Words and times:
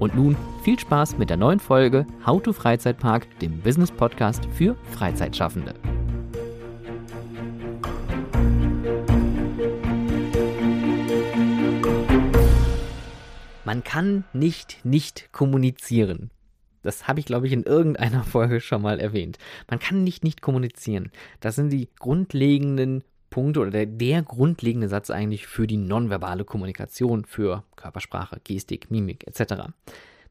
Und 0.00 0.14
nun 0.14 0.36
viel 0.62 0.78
Spaß 0.78 1.16
mit 1.16 1.30
der 1.30 1.38
neuen 1.38 1.58
Folge 1.58 2.06
How 2.26 2.42
to 2.42 2.52
Freizeitpark, 2.52 3.26
dem 3.38 3.62
Business 3.62 3.90
Podcast 3.90 4.46
für 4.52 4.76
Freizeitschaffende. 4.90 5.72
Man 13.64 13.82
kann 13.82 14.24
nicht 14.34 14.84
nicht 14.84 15.32
kommunizieren. 15.32 16.30
Das 16.84 17.08
habe 17.08 17.18
ich, 17.18 17.26
glaube 17.26 17.46
ich, 17.46 17.52
in 17.52 17.64
irgendeiner 17.64 18.22
Folge 18.24 18.60
schon 18.60 18.82
mal 18.82 19.00
erwähnt. 19.00 19.38
Man 19.68 19.80
kann 19.80 20.04
nicht 20.04 20.22
nicht 20.22 20.40
kommunizieren. 20.40 21.10
Das 21.40 21.56
sind 21.56 21.70
die 21.70 21.88
grundlegenden 21.98 23.02
Punkte 23.30 23.60
oder 23.60 23.70
der, 23.72 23.86
der 23.86 24.22
grundlegende 24.22 24.88
Satz 24.88 25.10
eigentlich 25.10 25.48
für 25.48 25.66
die 25.66 25.76
nonverbale 25.76 26.44
Kommunikation, 26.44 27.24
für 27.24 27.64
Körpersprache, 27.74 28.40
Gestik, 28.44 28.92
Mimik 28.92 29.26
etc. 29.26 29.70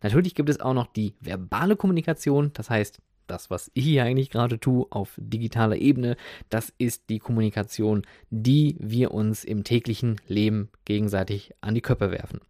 Natürlich 0.01 0.35
gibt 0.35 0.49
es 0.49 0.61
auch 0.61 0.73
noch 0.73 0.87
die 0.87 1.15
verbale 1.19 1.75
Kommunikation, 1.75 2.51
das 2.53 2.69
heißt, 2.69 3.01
das, 3.27 3.49
was 3.49 3.71
ich 3.73 3.85
hier 3.85 4.03
eigentlich 4.03 4.29
gerade 4.29 4.59
tue 4.59 4.85
auf 4.89 5.13
digitaler 5.17 5.77
Ebene, 5.77 6.17
das 6.49 6.73
ist 6.77 7.09
die 7.09 7.19
Kommunikation, 7.19 8.03
die 8.29 8.77
wir 8.79 9.11
uns 9.11 9.43
im 9.43 9.63
täglichen 9.63 10.19
Leben 10.27 10.69
gegenseitig 10.85 11.53
an 11.61 11.75
die 11.75 11.81
Köpfe 11.81 12.11
werfen. 12.11 12.41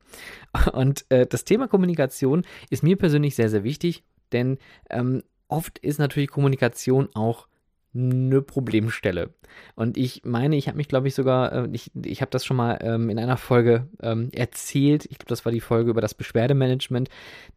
Und 0.74 1.06
äh, 1.10 1.26
das 1.26 1.46
Thema 1.46 1.68
Kommunikation 1.68 2.44
ist 2.70 2.84
mir 2.84 2.98
persönlich 2.98 3.36
sehr, 3.36 3.50
sehr 3.50 3.64
wichtig, 3.64 4.04
denn 4.32 4.58
ähm, 4.90 5.24
oft 5.48 5.78
ist 5.80 6.00
natürlich 6.00 6.30
Kommunikation 6.30 7.10
auch 7.14 7.48
eine 7.96 8.42
Problemstelle. 8.42 9.34
Und 9.76 9.98
ich 9.98 10.22
meine, 10.24 10.56
ich 10.56 10.68
habe 10.68 10.78
mich, 10.78 10.88
glaube 10.88 11.08
ich, 11.08 11.16
sogar, 11.16 11.52
äh, 11.52 11.70
ich, 11.72 11.92
ich 12.04 12.22
habe 12.22 12.32
das 12.32 12.46
schon 12.46 12.58
mal 12.58 12.80
ähm, 12.82 13.10
in 13.10 13.20
einer 13.20 13.38
Folge 13.38 13.88
ähm, 14.02 14.30
erzählt, 14.34 15.06
ich 15.06 15.20
glaube, 15.20 15.30
das 15.30 15.46
war 15.46 15.52
die 15.52 15.62
Folge 15.62 15.92
über 15.92 16.02
das 16.02 16.14
Beschwerdemanagement, 16.14 17.10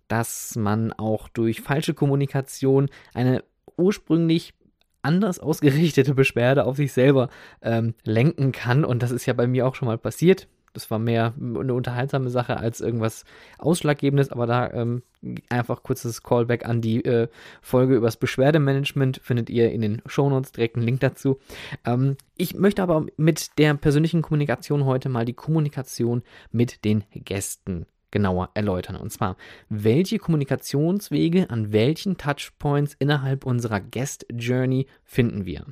dass 0.08 0.56
man 0.56 0.92
auch 0.92 1.28
durch 1.28 1.62
falsche 1.62 1.94
Kommunikation 1.94 2.88
eine 3.14 3.44
ursprünglich 3.76 4.54
anders 5.02 5.38
ausgerichtete 5.38 6.14
Beschwerde 6.14 6.64
auf 6.64 6.76
sich 6.76 6.92
selber 6.92 7.28
ähm, 7.62 7.94
lenken 8.04 8.52
kann. 8.52 8.84
Und 8.84 9.02
das 9.02 9.12
ist 9.12 9.26
ja 9.26 9.32
bei 9.32 9.46
mir 9.46 9.66
auch 9.66 9.74
schon 9.74 9.86
mal 9.86 9.98
passiert. 9.98 10.48
Das 10.76 10.90
war 10.90 10.98
mehr 10.98 11.32
eine 11.40 11.72
unterhaltsame 11.72 12.28
Sache 12.28 12.58
als 12.58 12.82
irgendwas 12.82 13.24
Ausschlaggebendes, 13.58 14.30
aber 14.30 14.46
da 14.46 14.70
ähm, 14.72 15.02
einfach 15.48 15.82
kurzes 15.82 16.22
Callback 16.22 16.66
an 16.66 16.82
die 16.82 17.02
äh, 17.02 17.28
Folge 17.62 17.96
übers 17.96 18.18
Beschwerdemanagement 18.18 19.20
findet 19.22 19.48
ihr 19.48 19.72
in 19.72 19.80
den 19.80 20.02
Shownotes 20.04 20.52
direkt 20.52 20.76
einen 20.76 20.84
Link 20.84 21.00
dazu. 21.00 21.38
Ähm, 21.86 22.18
ich 22.36 22.54
möchte 22.54 22.82
aber 22.82 23.06
mit 23.16 23.58
der 23.58 23.72
persönlichen 23.72 24.20
Kommunikation 24.20 24.84
heute 24.84 25.08
mal 25.08 25.24
die 25.24 25.32
Kommunikation 25.32 26.22
mit 26.52 26.84
den 26.84 27.04
Gästen 27.10 27.86
genauer 28.10 28.50
erläutern. 28.52 28.96
Und 28.96 29.10
zwar, 29.10 29.38
welche 29.70 30.18
Kommunikationswege 30.18 31.48
an 31.48 31.72
welchen 31.72 32.18
Touchpoints 32.18 32.94
innerhalb 32.98 33.46
unserer 33.46 33.80
Guest 33.80 34.26
Journey 34.30 34.86
finden 35.04 35.46
wir? 35.46 35.64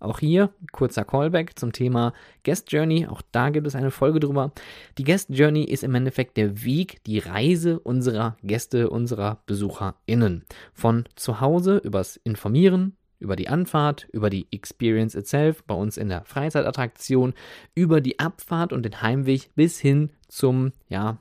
Auch 0.00 0.18
hier 0.18 0.50
kurzer 0.72 1.04
Callback 1.04 1.58
zum 1.58 1.72
Thema 1.72 2.12
Guest 2.44 2.70
Journey. 2.72 3.06
Auch 3.06 3.22
da 3.32 3.50
gibt 3.50 3.66
es 3.66 3.74
eine 3.74 3.90
Folge 3.90 4.20
drüber. 4.20 4.52
Die 4.96 5.04
Guest 5.04 5.30
Journey 5.30 5.64
ist 5.64 5.84
im 5.84 5.94
Endeffekt 5.94 6.36
der 6.36 6.64
Weg, 6.64 7.02
die 7.04 7.18
Reise 7.18 7.78
unserer 7.80 8.36
Gäste, 8.42 8.90
unserer 8.90 9.42
BesucherInnen. 9.46 10.44
Von 10.72 11.04
zu 11.16 11.40
Hause 11.40 11.78
übers 11.78 12.16
Informieren, 12.16 12.96
über 13.20 13.36
die 13.36 13.48
Anfahrt, 13.48 14.08
über 14.12 14.30
die 14.30 14.46
Experience 14.52 15.14
itself, 15.14 15.64
bei 15.64 15.74
uns 15.74 15.96
in 15.96 16.08
der 16.08 16.24
Freizeitattraktion, 16.24 17.34
über 17.74 18.00
die 18.00 18.18
Abfahrt 18.18 18.72
und 18.72 18.84
den 18.84 19.02
Heimweg 19.02 19.50
bis 19.54 19.78
hin 19.80 20.10
zum, 20.28 20.72
ja, 20.88 21.18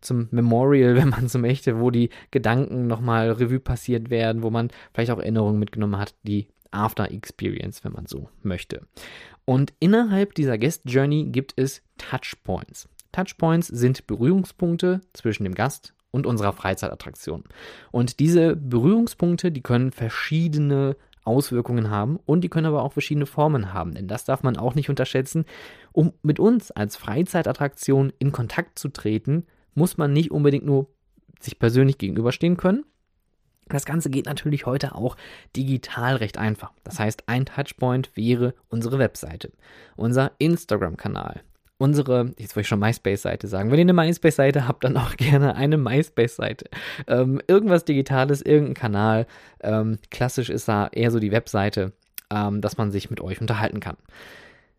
zum 0.00 0.28
Memorial, 0.30 0.96
wenn 0.96 1.08
man 1.08 1.28
so 1.28 1.38
möchte, 1.38 1.80
wo 1.80 1.90
die 1.90 2.10
Gedanken 2.30 2.86
nochmal 2.86 3.30
Revue 3.30 3.60
passiert 3.60 4.10
werden, 4.10 4.42
wo 4.42 4.50
man 4.50 4.70
vielleicht 4.92 5.10
auch 5.10 5.18
Erinnerungen 5.18 5.58
mitgenommen 5.58 5.98
hat, 5.98 6.14
die 6.22 6.48
After 6.70 7.10
Experience, 7.10 7.84
wenn 7.84 7.92
man 7.92 8.06
so 8.06 8.28
möchte. 8.42 8.86
Und 9.44 9.72
innerhalb 9.78 10.34
dieser 10.34 10.58
Guest 10.58 10.82
Journey 10.84 11.24
gibt 11.24 11.54
es 11.56 11.82
Touchpoints. 11.98 12.88
Touchpoints 13.12 13.68
sind 13.68 14.06
Berührungspunkte 14.06 15.00
zwischen 15.12 15.44
dem 15.44 15.54
Gast 15.54 15.94
und 16.10 16.26
unserer 16.26 16.52
Freizeitattraktion. 16.52 17.44
Und 17.92 18.20
diese 18.20 18.56
Berührungspunkte, 18.56 19.52
die 19.52 19.62
können 19.62 19.92
verschiedene 19.92 20.96
Auswirkungen 21.24 21.90
haben 21.90 22.18
und 22.24 22.42
die 22.42 22.48
können 22.48 22.66
aber 22.66 22.82
auch 22.82 22.92
verschiedene 22.92 23.26
Formen 23.26 23.72
haben, 23.72 23.94
denn 23.94 24.06
das 24.06 24.24
darf 24.24 24.42
man 24.42 24.56
auch 24.56 24.74
nicht 24.74 24.88
unterschätzen. 24.88 25.44
Um 25.92 26.12
mit 26.22 26.38
uns 26.38 26.70
als 26.70 26.96
Freizeitattraktion 26.96 28.12
in 28.18 28.32
Kontakt 28.32 28.78
zu 28.78 28.88
treten, 28.88 29.46
muss 29.74 29.96
man 29.96 30.12
nicht 30.12 30.30
unbedingt 30.30 30.64
nur 30.64 30.88
sich 31.40 31.58
persönlich 31.58 31.98
gegenüberstehen 31.98 32.56
können, 32.56 32.84
das 33.68 33.84
Ganze 33.84 34.10
geht 34.10 34.26
natürlich 34.26 34.66
heute 34.66 34.94
auch 34.94 35.16
digital 35.56 36.16
recht 36.16 36.38
einfach. 36.38 36.72
Das 36.84 36.98
heißt, 36.98 37.24
ein 37.26 37.46
Touchpoint 37.46 38.16
wäre 38.16 38.54
unsere 38.68 38.98
Webseite, 38.98 39.50
unser 39.96 40.32
Instagram-Kanal, 40.38 41.42
unsere, 41.78 42.32
jetzt 42.38 42.54
wollte 42.54 42.60
ich 42.60 42.68
schon 42.68 42.78
MySpace-Seite 42.78 43.48
sagen. 43.48 43.70
Wenn 43.70 43.78
ihr 43.78 43.82
eine 43.82 43.92
MySpace-Seite 43.92 44.68
habt, 44.68 44.84
dann 44.84 44.96
auch 44.96 45.16
gerne 45.16 45.56
eine 45.56 45.76
MySpace-Seite. 45.76 46.66
Ähm, 47.06 47.40
irgendwas 47.46 47.84
Digitales, 47.84 48.42
irgendein 48.42 48.74
Kanal. 48.74 49.26
Ähm, 49.60 49.98
klassisch 50.10 50.48
ist 50.48 50.68
da 50.68 50.88
eher 50.92 51.10
so 51.10 51.18
die 51.18 51.32
Webseite, 51.32 51.92
ähm, 52.30 52.60
dass 52.60 52.78
man 52.78 52.92
sich 52.92 53.10
mit 53.10 53.20
euch 53.20 53.40
unterhalten 53.40 53.80
kann. 53.80 53.96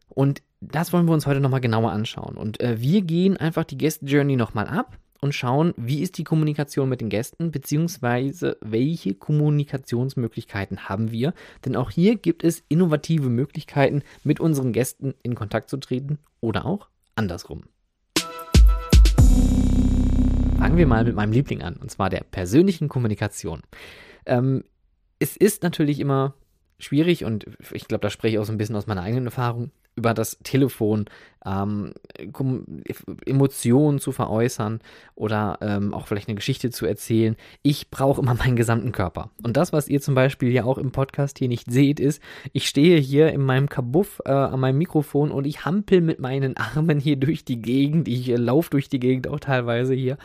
Und 0.10 0.42
das 0.62 0.92
wollen 0.94 1.06
wir 1.06 1.14
uns 1.14 1.28
heute 1.28 1.40
nochmal 1.40 1.62
genauer 1.62 1.92
anschauen. 1.92 2.38
Und 2.38 2.60
äh, 2.62 2.82
wir 2.82 3.02
gehen 3.02 3.38
einfach 3.38 3.64
die 3.64 3.78
Guest 3.78 4.02
Journey 4.04 4.36
nochmal 4.36 4.68
ab 4.68 4.98
und 5.22 5.34
schauen, 5.34 5.74
wie 5.78 6.02
ist 6.02 6.18
die 6.18 6.24
Kommunikation 6.24 6.90
mit 6.90 7.02
den 7.02 7.10
Gästen, 7.10 7.52
beziehungsweise 7.52 8.58
welche 8.62 9.14
Kommunikationsmöglichkeiten 9.14 10.90
haben 10.90 11.12
wir. 11.12 11.34
Denn 11.66 11.76
auch 11.76 11.92
hier 11.92 12.16
gibt 12.16 12.44
es 12.44 12.64
innovative 12.70 13.30
Möglichkeiten, 13.30 14.04
mit 14.24 14.40
unseren 14.40 14.74
Gästen 14.74 15.14
in 15.24 15.36
Kontakt 15.36 15.70
zu 15.70 15.78
treten 15.78 16.20
oder 16.40 16.66
auch 16.66 16.90
andersrum. 17.16 17.64
Fangen 20.58 20.78
wir 20.78 20.88
mal 20.88 21.04
mit 21.04 21.16
meinem 21.16 21.32
Liebling 21.32 21.62
an, 21.62 21.76
und 21.76 21.92
zwar 21.92 22.10
der 22.10 22.22
persönlichen 22.22 22.90
Kommunikation. 22.90 23.62
Ähm, 24.26 24.64
es 25.20 25.38
ist 25.38 25.64
natürlich 25.64 26.00
immer 26.00 26.34
schwierig 26.80 27.26
und 27.26 27.46
ich 27.72 27.88
glaube, 27.88 28.02
da 28.02 28.10
spreche 28.10 28.36
ich 28.36 28.40
auch 28.40 28.46
so 28.46 28.52
ein 28.52 28.58
bisschen 28.58 28.76
aus 28.76 28.88
meiner 28.88 29.02
eigenen 29.02 29.26
Erfahrung 29.26 29.72
über 29.98 30.14
das 30.14 30.38
Telefon 30.44 31.06
ähm, 31.46 31.94
Emotionen 33.26 34.00
zu 34.00 34.12
veräußern 34.12 34.80
oder 35.16 35.58
ähm, 35.62 35.94
auch 35.94 36.08
vielleicht 36.08 36.28
eine 36.28 36.36
Geschichte 36.36 36.70
zu 36.70 36.86
erzählen. 36.86 37.36
Ich 37.64 37.90
brauche 37.90 38.22
immer 38.22 38.36
meinen 38.36 38.56
gesamten 38.56 38.92
Körper. 38.92 39.32
Und 39.44 39.58
das, 39.58 39.74
was 39.74 39.88
ihr 39.88 40.02
zum 40.02 40.16
Beispiel 40.16 40.52
ja 40.52 40.66
auch 40.66 40.78
im 40.78 40.92
Podcast 40.92 41.40
hier 41.40 41.48
nicht 41.48 41.72
seht, 41.72 42.00
ist, 42.00 42.22
ich 42.54 42.68
stehe 42.68 43.00
hier 43.00 43.32
in 43.32 43.42
meinem 43.42 43.70
Kabuff 43.70 44.22
äh, 44.26 44.32
an 44.32 44.60
meinem 44.60 44.78
Mikrofon 44.78 45.32
und 45.32 45.48
ich 45.48 45.66
hampel 45.66 46.02
mit 46.02 46.20
meinen 46.20 46.56
Armen 46.58 47.00
hier 47.00 47.16
durch 47.16 47.44
die 47.46 47.62
Gegend. 47.62 48.08
Ich 48.08 48.30
äh, 48.30 48.36
laufe 48.36 48.70
durch 48.70 48.90
die 48.90 49.00
Gegend 49.00 49.28
auch 49.28 49.40
teilweise 49.40 49.94
hier, 49.94 50.18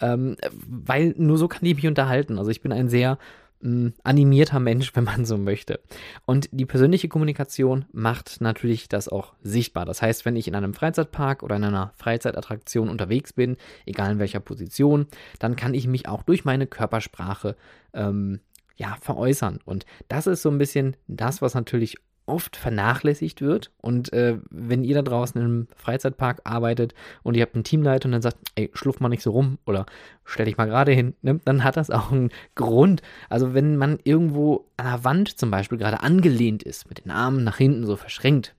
ähm, 0.00 0.36
weil 0.66 1.14
nur 1.16 1.38
so 1.38 1.48
kann 1.48 1.64
ich 1.64 1.76
mich 1.76 1.86
unterhalten. 1.86 2.38
Also 2.38 2.50
ich 2.50 2.62
bin 2.62 2.72
ein 2.72 2.88
sehr 2.88 3.18
animierter 3.62 4.60
Mensch, 4.60 4.92
wenn 4.94 5.04
man 5.04 5.24
so 5.24 5.36
möchte. 5.36 5.80
Und 6.26 6.48
die 6.52 6.66
persönliche 6.66 7.08
Kommunikation 7.08 7.84
macht 7.92 8.40
natürlich 8.40 8.88
das 8.88 9.08
auch 9.08 9.34
sichtbar. 9.42 9.84
Das 9.84 10.02
heißt, 10.02 10.24
wenn 10.24 10.36
ich 10.36 10.48
in 10.48 10.54
einem 10.54 10.74
Freizeitpark 10.74 11.42
oder 11.42 11.56
in 11.56 11.64
einer 11.64 11.92
Freizeitattraktion 11.96 12.88
unterwegs 12.88 13.32
bin, 13.32 13.56
egal 13.86 14.12
in 14.12 14.18
welcher 14.18 14.40
Position, 14.40 15.06
dann 15.38 15.56
kann 15.56 15.74
ich 15.74 15.86
mich 15.86 16.08
auch 16.08 16.22
durch 16.22 16.44
meine 16.44 16.66
Körpersprache 16.66 17.56
ähm, 17.92 18.40
ja, 18.76 18.96
veräußern. 19.00 19.60
Und 19.64 19.84
das 20.08 20.26
ist 20.26 20.42
so 20.42 20.50
ein 20.50 20.58
bisschen 20.58 20.96
das, 21.06 21.42
was 21.42 21.54
natürlich 21.54 21.96
oft 22.30 22.56
vernachlässigt 22.56 23.42
wird. 23.42 23.70
Und 23.80 24.12
äh, 24.12 24.38
wenn 24.50 24.84
ihr 24.84 24.94
da 24.94 25.02
draußen 25.02 25.40
im 25.40 25.68
Freizeitpark 25.76 26.40
arbeitet 26.44 26.94
und 27.22 27.36
ihr 27.36 27.42
habt 27.42 27.54
einen 27.54 27.64
Teamleiter 27.64 28.06
und 28.06 28.12
dann 28.12 28.22
sagt, 28.22 28.38
ey, 28.54 28.70
schluff 28.72 29.00
mal 29.00 29.08
nicht 29.08 29.22
so 29.22 29.32
rum 29.32 29.58
oder 29.66 29.86
stell 30.24 30.46
dich 30.46 30.56
mal 30.56 30.66
gerade 30.66 30.92
hin, 30.92 31.14
ne, 31.22 31.40
dann 31.44 31.64
hat 31.64 31.76
das 31.76 31.90
auch 31.90 32.12
einen 32.12 32.30
Grund. 32.54 33.02
Also 33.28 33.54
wenn 33.54 33.76
man 33.76 33.98
irgendwo 34.04 34.66
an 34.76 34.86
der 34.86 35.04
Wand 35.04 35.38
zum 35.38 35.50
Beispiel 35.50 35.78
gerade 35.78 36.00
angelehnt 36.00 36.62
ist, 36.62 36.88
mit 36.88 37.04
den 37.04 37.10
Armen 37.10 37.44
nach 37.44 37.56
hinten 37.56 37.86
so 37.86 37.96
verschränkt, 37.96 38.54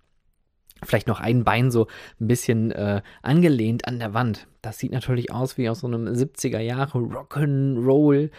vielleicht 0.83 1.07
noch 1.07 1.19
ein 1.19 1.43
Bein 1.43 1.71
so 1.71 1.87
ein 2.19 2.27
bisschen 2.27 2.71
äh, 2.71 3.01
angelehnt 3.21 3.87
an 3.87 3.99
der 3.99 4.13
Wand. 4.13 4.47
Das 4.61 4.79
sieht 4.79 4.91
natürlich 4.91 5.31
aus 5.31 5.57
wie 5.57 5.69
aus 5.69 5.79
so 5.81 5.87
einem 5.87 6.07
70er 6.07 6.59
Jahre 6.59 6.97
Rock'n'Roll 6.97 8.29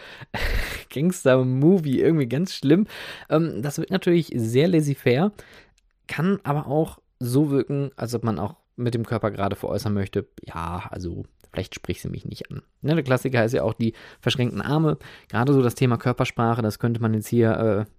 Gangster-Movie. 0.91 2.01
Irgendwie 2.01 2.29
ganz 2.29 2.55
schlimm. 2.55 2.87
Ähm, 3.29 3.63
das 3.63 3.79
wird 3.79 3.91
natürlich 3.91 4.33
sehr 4.35 4.69
laissez-faire, 4.69 5.33
kann 6.07 6.39
aber 6.43 6.67
auch 6.67 6.99
so 7.19 7.51
wirken, 7.51 7.91
als 7.97 8.15
ob 8.15 8.25
man 8.25 8.39
auch 8.39 8.57
mit 8.77 8.95
dem 8.95 9.07
Körper 9.07 9.31
gerade 9.31 9.57
veräußern 9.57 9.93
möchte. 9.93 10.27
Ja, 10.45 10.85
also 10.91 11.25
vielleicht 11.53 11.75
sprichst 11.75 12.05
du 12.05 12.09
mich 12.09 12.25
nicht 12.25 12.51
an. 12.51 12.63
Ne, 12.81 12.95
der 12.95 13.05
Klassiker 13.05 13.45
ist 13.45 13.53
ja 13.53 13.63
auch 13.63 13.75
die 13.75 13.95
verschränkten 14.21 14.61
Arme. 14.61 14.99
Gerade 15.29 15.53
so 15.53 15.63
das 15.63 15.75
Thema 15.75 15.99
Körpersprache, 15.99 16.63
das 16.63 16.79
könnte 16.79 17.01
man 17.01 17.15
jetzt 17.15 17.29
hier 17.29 17.87
äh, 17.87 17.93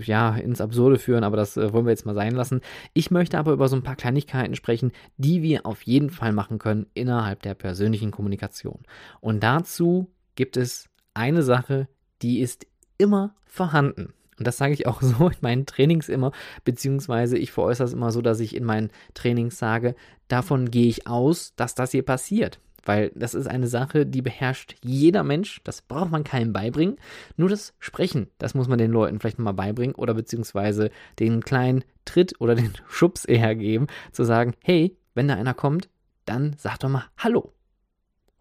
ja, 0.00 0.34
ins 0.36 0.60
Absurde 0.60 0.98
führen, 0.98 1.24
aber 1.24 1.36
das 1.36 1.56
äh, 1.56 1.72
wollen 1.72 1.86
wir 1.86 1.90
jetzt 1.90 2.06
mal 2.06 2.14
sein 2.14 2.34
lassen. 2.34 2.60
Ich 2.92 3.10
möchte 3.10 3.38
aber 3.38 3.52
über 3.52 3.68
so 3.68 3.76
ein 3.76 3.82
paar 3.82 3.96
Kleinigkeiten 3.96 4.54
sprechen, 4.54 4.92
die 5.16 5.42
wir 5.42 5.66
auf 5.66 5.82
jeden 5.82 6.10
Fall 6.10 6.32
machen 6.32 6.58
können 6.58 6.86
innerhalb 6.94 7.42
der 7.42 7.54
persönlichen 7.54 8.10
Kommunikation. 8.10 8.80
Und 9.20 9.42
dazu 9.42 10.10
gibt 10.34 10.56
es 10.56 10.88
eine 11.14 11.42
Sache, 11.42 11.88
die 12.22 12.40
ist 12.40 12.66
immer 12.98 13.34
vorhanden. 13.44 14.14
Und 14.38 14.46
das 14.46 14.56
sage 14.56 14.72
ich 14.72 14.86
auch 14.86 15.02
so 15.02 15.28
in 15.28 15.36
meinen 15.40 15.66
Trainings 15.66 16.08
immer, 16.08 16.32
beziehungsweise 16.64 17.38
ich 17.38 17.52
veräußere 17.52 17.86
es 17.86 17.92
immer 17.92 18.10
so, 18.10 18.22
dass 18.22 18.40
ich 18.40 18.56
in 18.56 18.64
meinen 18.64 18.90
Trainings 19.14 19.58
sage, 19.58 19.94
davon 20.28 20.70
gehe 20.70 20.88
ich 20.88 21.06
aus, 21.06 21.54
dass 21.56 21.74
das 21.74 21.92
hier 21.92 22.04
passiert. 22.04 22.58
Weil 22.84 23.12
das 23.14 23.34
ist 23.34 23.46
eine 23.46 23.66
Sache, 23.66 24.06
die 24.06 24.22
beherrscht 24.22 24.76
jeder 24.82 25.22
Mensch. 25.22 25.60
Das 25.64 25.82
braucht 25.82 26.10
man 26.10 26.24
keinem 26.24 26.52
beibringen. 26.52 26.96
Nur 27.36 27.48
das 27.48 27.74
Sprechen, 27.78 28.28
das 28.38 28.54
muss 28.54 28.68
man 28.68 28.78
den 28.78 28.90
Leuten 28.90 29.20
vielleicht 29.20 29.38
mal 29.38 29.52
beibringen 29.52 29.94
oder 29.94 30.14
beziehungsweise 30.14 30.90
den 31.18 31.42
kleinen 31.42 31.84
Tritt 32.04 32.40
oder 32.40 32.54
den 32.56 32.72
Schubs 32.88 33.24
eher 33.24 33.54
geben, 33.54 33.86
zu 34.12 34.24
sagen, 34.24 34.54
hey, 34.62 34.96
wenn 35.14 35.28
da 35.28 35.34
einer 35.34 35.54
kommt, 35.54 35.88
dann 36.24 36.54
sag 36.58 36.78
doch 36.78 36.88
mal 36.88 37.04
Hallo 37.18 37.52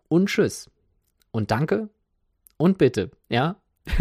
und 0.07 0.27
Tschüss 0.27 0.69
und 1.31 1.51
Danke 1.51 1.89
und 2.57 2.77
Bitte. 2.77 3.12
Ja, 3.30 3.56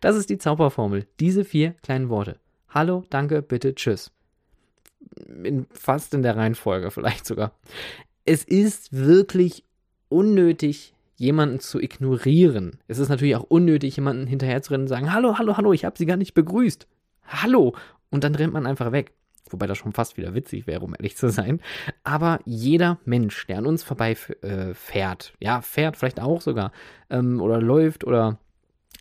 das 0.00 0.16
ist 0.16 0.30
die 0.30 0.38
Zauberformel. 0.38 1.06
Diese 1.20 1.44
vier 1.44 1.72
kleinen 1.82 2.08
Worte. 2.08 2.38
Hallo, 2.68 3.04
Danke, 3.10 3.42
Bitte, 3.42 3.74
Tschüss. 3.74 4.12
In, 5.42 5.66
fast 5.70 6.14
in 6.14 6.22
der 6.22 6.36
Reihenfolge 6.36 6.90
vielleicht 6.90 7.26
sogar. 7.26 7.52
Es 8.24 8.44
ist 8.44 8.92
wirklich 8.92 9.64
unnötig, 10.08 10.94
jemanden 11.16 11.60
zu 11.60 11.80
ignorieren. 11.80 12.78
Es 12.86 12.98
ist 12.98 13.08
natürlich 13.08 13.36
auch 13.36 13.44
unnötig, 13.48 13.96
jemanden 13.96 14.26
hinterherzurennen 14.26 14.84
und 14.84 14.88
sagen, 14.88 15.12
hallo, 15.12 15.38
hallo, 15.38 15.56
hallo, 15.56 15.72
ich 15.72 15.84
habe 15.84 15.98
Sie 15.98 16.06
gar 16.06 16.16
nicht 16.16 16.34
begrüßt. 16.34 16.86
Hallo. 17.26 17.74
Und 18.10 18.24
dann 18.24 18.34
rennt 18.34 18.52
man 18.52 18.66
einfach 18.66 18.92
weg. 18.92 19.12
Wobei 19.50 19.66
das 19.66 19.78
schon 19.78 19.92
fast 19.92 20.16
wieder 20.16 20.34
witzig 20.34 20.66
wäre, 20.66 20.84
um 20.84 20.94
ehrlich 20.94 21.16
zu 21.16 21.28
sein. 21.30 21.60
Aber 22.04 22.40
jeder 22.44 22.98
Mensch, 23.04 23.46
der 23.46 23.58
an 23.58 23.66
uns 23.66 23.82
vorbei 23.82 24.16
äh, 24.42 24.74
fährt, 24.74 25.34
ja, 25.40 25.60
fährt 25.60 25.96
vielleicht 25.96 26.20
auch 26.20 26.40
sogar, 26.40 26.72
ähm, 27.10 27.40
oder 27.40 27.60
läuft 27.60 28.04
oder 28.04 28.38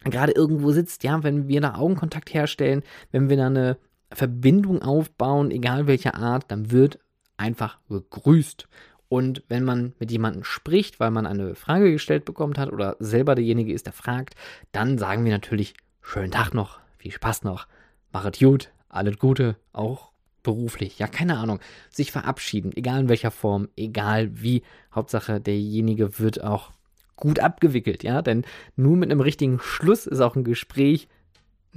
gerade 0.03 0.31
irgendwo 0.31 0.71
sitzt, 0.71 1.03
ja, 1.03 1.23
wenn 1.23 1.47
wir 1.47 1.61
da 1.61 1.75
Augenkontakt 1.75 2.33
herstellen, 2.33 2.83
wenn 3.11 3.29
wir 3.29 3.37
da 3.37 3.47
eine 3.47 3.77
Verbindung 4.11 4.81
aufbauen, 4.81 5.51
egal 5.51 5.87
welcher 5.87 6.15
Art, 6.15 6.45
dann 6.49 6.71
wird 6.71 6.99
einfach 7.35 7.79
begrüßt. 7.89 8.67
Und 9.09 9.43
wenn 9.47 9.63
man 9.63 9.93
mit 9.99 10.11
jemandem 10.11 10.43
spricht, 10.43 10.99
weil 10.99 11.11
man 11.11 11.25
eine 11.25 11.55
Frage 11.55 11.91
gestellt 11.91 12.25
bekommen 12.25 12.57
hat 12.57 12.71
oder 12.71 12.97
selber 12.99 13.35
derjenige 13.35 13.73
ist, 13.73 13.85
der 13.85 13.93
fragt, 13.93 14.35
dann 14.71 14.97
sagen 14.97 15.23
wir 15.23 15.31
natürlich, 15.31 15.75
schönen 16.01 16.31
Tag 16.31 16.53
noch, 16.53 16.79
viel 16.97 17.11
Spaß 17.11 17.43
noch, 17.43 17.67
machet 18.11 18.39
gut, 18.39 18.71
alles 18.89 19.17
Gute, 19.17 19.55
auch 19.71 20.11
beruflich, 20.43 20.99
ja, 20.99 21.07
keine 21.07 21.37
Ahnung, 21.37 21.59
sich 21.89 22.11
verabschieden, 22.11 22.71
egal 22.75 23.01
in 23.01 23.09
welcher 23.09 23.31
Form, 23.31 23.69
egal 23.75 24.41
wie, 24.41 24.63
Hauptsache 24.93 25.39
derjenige 25.39 26.19
wird 26.19 26.43
auch 26.43 26.71
gut 27.15 27.39
abgewickelt, 27.39 28.03
ja, 28.03 28.21
denn 28.21 28.45
nur 28.75 28.95
mit 28.95 29.11
einem 29.11 29.21
richtigen 29.21 29.59
Schluss 29.59 30.05
ist 30.05 30.21
auch 30.21 30.35
ein 30.35 30.43
Gespräch 30.43 31.07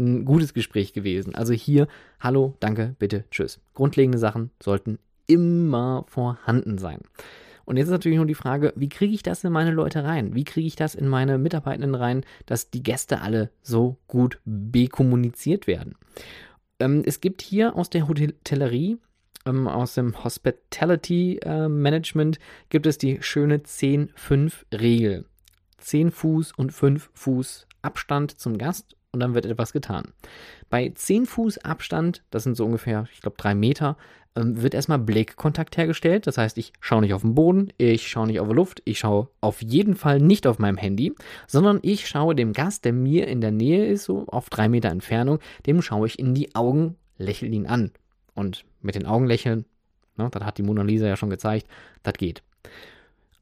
ein 0.01 0.25
gutes 0.25 0.55
Gespräch 0.55 0.93
gewesen. 0.93 1.35
Also 1.35 1.53
hier, 1.53 1.87
hallo, 2.19 2.57
danke, 2.61 2.95
bitte, 2.99 3.25
tschüss. 3.31 3.61
Grundlegende 3.75 4.19
Sachen 4.19 4.51
sollten 4.63 4.99
immer 5.31 6.05
vorhanden 6.09 6.79
sein. 6.79 7.01
Und 7.65 7.77
jetzt 7.77 7.87
ist 7.87 7.93
natürlich 7.93 8.17
nur 8.17 8.27
die 8.27 8.35
Frage, 8.35 8.73
wie 8.75 8.89
kriege 8.89 9.15
ich 9.15 9.23
das 9.23 9.45
in 9.45 9.53
meine 9.53 9.71
Leute 9.71 10.03
rein? 10.03 10.35
Wie 10.35 10.43
kriege 10.43 10.67
ich 10.67 10.75
das 10.75 10.97
in 10.97 11.07
meine 11.07 11.39
Mitarbeitenden 11.39 11.95
rein, 11.95 12.25
dass 12.47 12.71
die 12.71 12.83
Gäste 12.83 13.21
alle 13.21 13.51
so 13.63 13.97
gut 14.09 14.41
bekommuniziert 14.45 15.69
werden? 15.69 15.95
Ähm, 16.81 17.05
es 17.07 17.21
gibt 17.21 17.43
hier 17.43 17.77
aus 17.77 17.89
der 17.89 18.09
Hotellerie, 18.09 18.99
ähm, 19.47 19.69
aus 19.69 19.95
dem 19.95 20.25
Hospitality 20.25 21.39
äh, 21.45 21.69
Management, 21.69 22.41
gibt 22.71 22.87
es 22.87 22.99
die 22.99 23.23
schöne 23.23 23.59
10-5-Regel. 23.59 25.27
10 25.79 26.11
Fuß 26.11 26.53
und 26.57 26.73
5 26.73 27.11
Fuß 27.15 27.69
Abstand 27.83 28.39
zum 28.39 28.59
Gast 28.59 28.97
und 29.13 29.21
dann 29.21 29.35
wird 29.35 29.47
etwas 29.47 29.73
getan. 29.73 30.13
Bei 30.69 30.91
10 30.95 31.27
Fuß 31.27 31.59
Abstand, 31.59 32.23
das 32.31 32.45
sind 32.45 32.57
so 32.57 32.65
ungefähr, 32.65 33.07
ich 33.13 33.21
glaube, 33.21 33.37
drei 33.37 33.55
Meter, 33.55 33.97
ähm, 34.37 34.63
wird 34.63 34.75
erstmal 34.75 34.99
Blickkontakt 34.99 35.77
hergestellt. 35.77 36.27
Das 36.27 36.39
heißt, 36.39 36.57
ich 36.59 36.73
schaue 36.81 37.01
nicht 37.01 37.15
auf 37.15 37.23
den 37.23 37.35
Boden, 37.35 37.73
ich 37.79 38.09
schaue 38.09 38.29
nicht 38.29 38.39
auf 38.41 38.49
die 38.49 38.55
Luft, 38.55 38.83
ich 38.85 39.01
schaue 39.01 39.29
auf 39.41 39.63
jeden 39.63 39.97
Fall 39.97 40.21
nicht 40.21 40.47
auf 40.47 40.59
meinem 40.59 40.77
Handy, 40.77 41.15
sondern 41.49 41.81
ich 41.83 42.09
schaue 42.09 42.37
dem 42.37 42.53
Gast, 42.53 42.85
der 42.85 42.93
mir 42.93 43.27
in 43.27 43.41
der 43.41 43.51
Nähe 43.51 43.87
ist, 43.87 44.05
so 44.05 44.27
auf 44.29 44.49
drei 44.49 44.69
Meter 44.69 44.91
Entfernung, 44.91 45.41
dem 45.67 45.83
schaue 45.83 46.07
ich 46.07 46.19
in 46.19 46.35
die 46.35 46.55
Augen, 46.55 46.97
lächle 47.19 47.49
ihn 47.49 47.67
an. 47.67 47.91
Und 48.35 48.65
mit 48.81 48.95
den 48.95 49.07
Augen 49.07 49.27
lächeln, 49.27 49.65
ne, 50.17 50.29
das 50.31 50.45
hat 50.45 50.59
die 50.59 50.63
Mona 50.63 50.83
Lisa 50.83 51.07
ja 51.07 51.17
schon 51.17 51.31
gezeigt, 51.31 51.67
das 52.05 52.15
geht. 52.15 52.43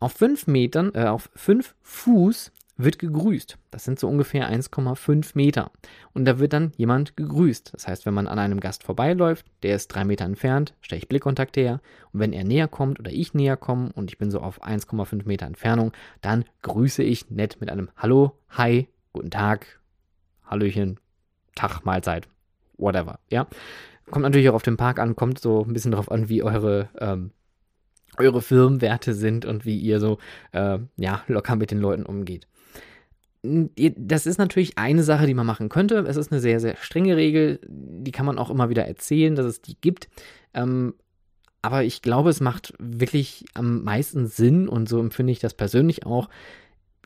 Auf 0.00 0.12
fünf 0.12 0.46
Metern, 0.46 0.92
äh, 0.94 1.04
auf 1.04 1.28
fünf 1.34 1.74
Fuß 1.82 2.52
wird 2.78 3.00
gegrüßt. 3.00 3.58
Das 3.72 3.84
sind 3.84 3.98
so 3.98 4.08
ungefähr 4.08 4.50
1,5 4.50 5.32
Meter. 5.34 5.72
Und 6.14 6.24
da 6.24 6.38
wird 6.38 6.52
dann 6.52 6.72
jemand 6.76 7.16
gegrüßt. 7.16 7.74
Das 7.74 7.88
heißt, 7.88 8.06
wenn 8.06 8.14
man 8.14 8.28
an 8.28 8.38
einem 8.38 8.60
Gast 8.60 8.84
vorbeiläuft, 8.84 9.44
der 9.64 9.74
ist 9.74 9.88
drei 9.88 10.04
Meter 10.04 10.24
entfernt, 10.24 10.74
stelle 10.80 11.00
ich 11.00 11.08
Blickkontakt 11.08 11.56
her. 11.56 11.80
Und 12.12 12.20
wenn 12.20 12.32
er 12.32 12.44
näher 12.44 12.68
kommt 12.68 13.00
oder 13.00 13.10
ich 13.10 13.34
näher 13.34 13.56
komme 13.56 13.90
und 13.94 14.10
ich 14.10 14.16
bin 14.16 14.30
so 14.30 14.40
auf 14.40 14.62
1,5 14.62 15.26
Meter 15.26 15.46
Entfernung, 15.46 15.92
dann 16.20 16.44
grüße 16.62 17.02
ich 17.02 17.30
nett 17.30 17.58
mit 17.60 17.68
einem 17.68 17.90
Hallo, 17.96 18.38
Hi, 18.50 18.88
guten 19.12 19.30
Tag, 19.30 19.80
Hallöchen, 20.46 21.00
Tag, 21.56 21.84
Mahlzeit, 21.84 22.28
whatever. 22.76 23.18
Ja, 23.28 23.48
kommt 24.08 24.22
natürlich 24.22 24.48
auch 24.48 24.54
auf 24.54 24.62
den 24.62 24.76
Park 24.76 25.00
an, 25.00 25.16
kommt 25.16 25.40
so 25.40 25.64
ein 25.64 25.72
bisschen 25.72 25.90
darauf 25.90 26.10
an, 26.12 26.28
wie 26.28 26.44
eure 26.44 26.88
ähm, 27.00 27.32
eure 28.16 28.40
Firmenwerte 28.42 29.14
sind 29.14 29.44
und 29.44 29.64
wie 29.64 29.78
ihr 29.78 30.00
so 30.00 30.18
äh, 30.52 30.78
ja 30.96 31.22
locker 31.26 31.56
mit 31.56 31.70
den 31.70 31.78
Leuten 31.78 32.04
umgeht 32.04 32.46
das 33.42 34.26
ist 34.26 34.38
natürlich 34.38 34.78
eine 34.78 35.02
Sache, 35.02 35.26
die 35.26 35.34
man 35.34 35.46
machen 35.46 35.68
könnte. 35.68 35.98
Es 36.08 36.16
ist 36.16 36.32
eine 36.32 36.40
sehr, 36.40 36.60
sehr 36.60 36.76
strenge 36.76 37.16
Regel. 37.16 37.60
Die 37.68 38.10
kann 38.12 38.26
man 38.26 38.38
auch 38.38 38.50
immer 38.50 38.68
wieder 38.68 38.86
erzählen, 38.86 39.34
dass 39.36 39.46
es 39.46 39.62
die 39.62 39.76
gibt. 39.80 40.08
Ähm, 40.54 40.94
aber 41.62 41.84
ich 41.84 42.02
glaube, 42.02 42.30
es 42.30 42.40
macht 42.40 42.74
wirklich 42.78 43.44
am 43.54 43.84
meisten 43.84 44.26
Sinn 44.26 44.68
und 44.68 44.88
so 44.88 45.00
empfinde 45.00 45.32
ich 45.32 45.38
das 45.38 45.54
persönlich 45.54 46.06
auch. 46.06 46.28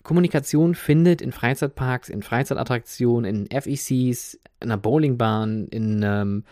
Kommunikation 0.02 0.74
findet 0.74 1.22
in 1.22 1.32
Freizeitparks, 1.32 2.08
in 2.08 2.22
Freizeitattraktionen, 2.22 3.48
in 3.50 3.60
FECs, 3.60 4.34
in 4.60 4.70
einer 4.70 4.78
Bowlingbahn, 4.78 5.68
in 5.68 6.02
einem 6.04 6.44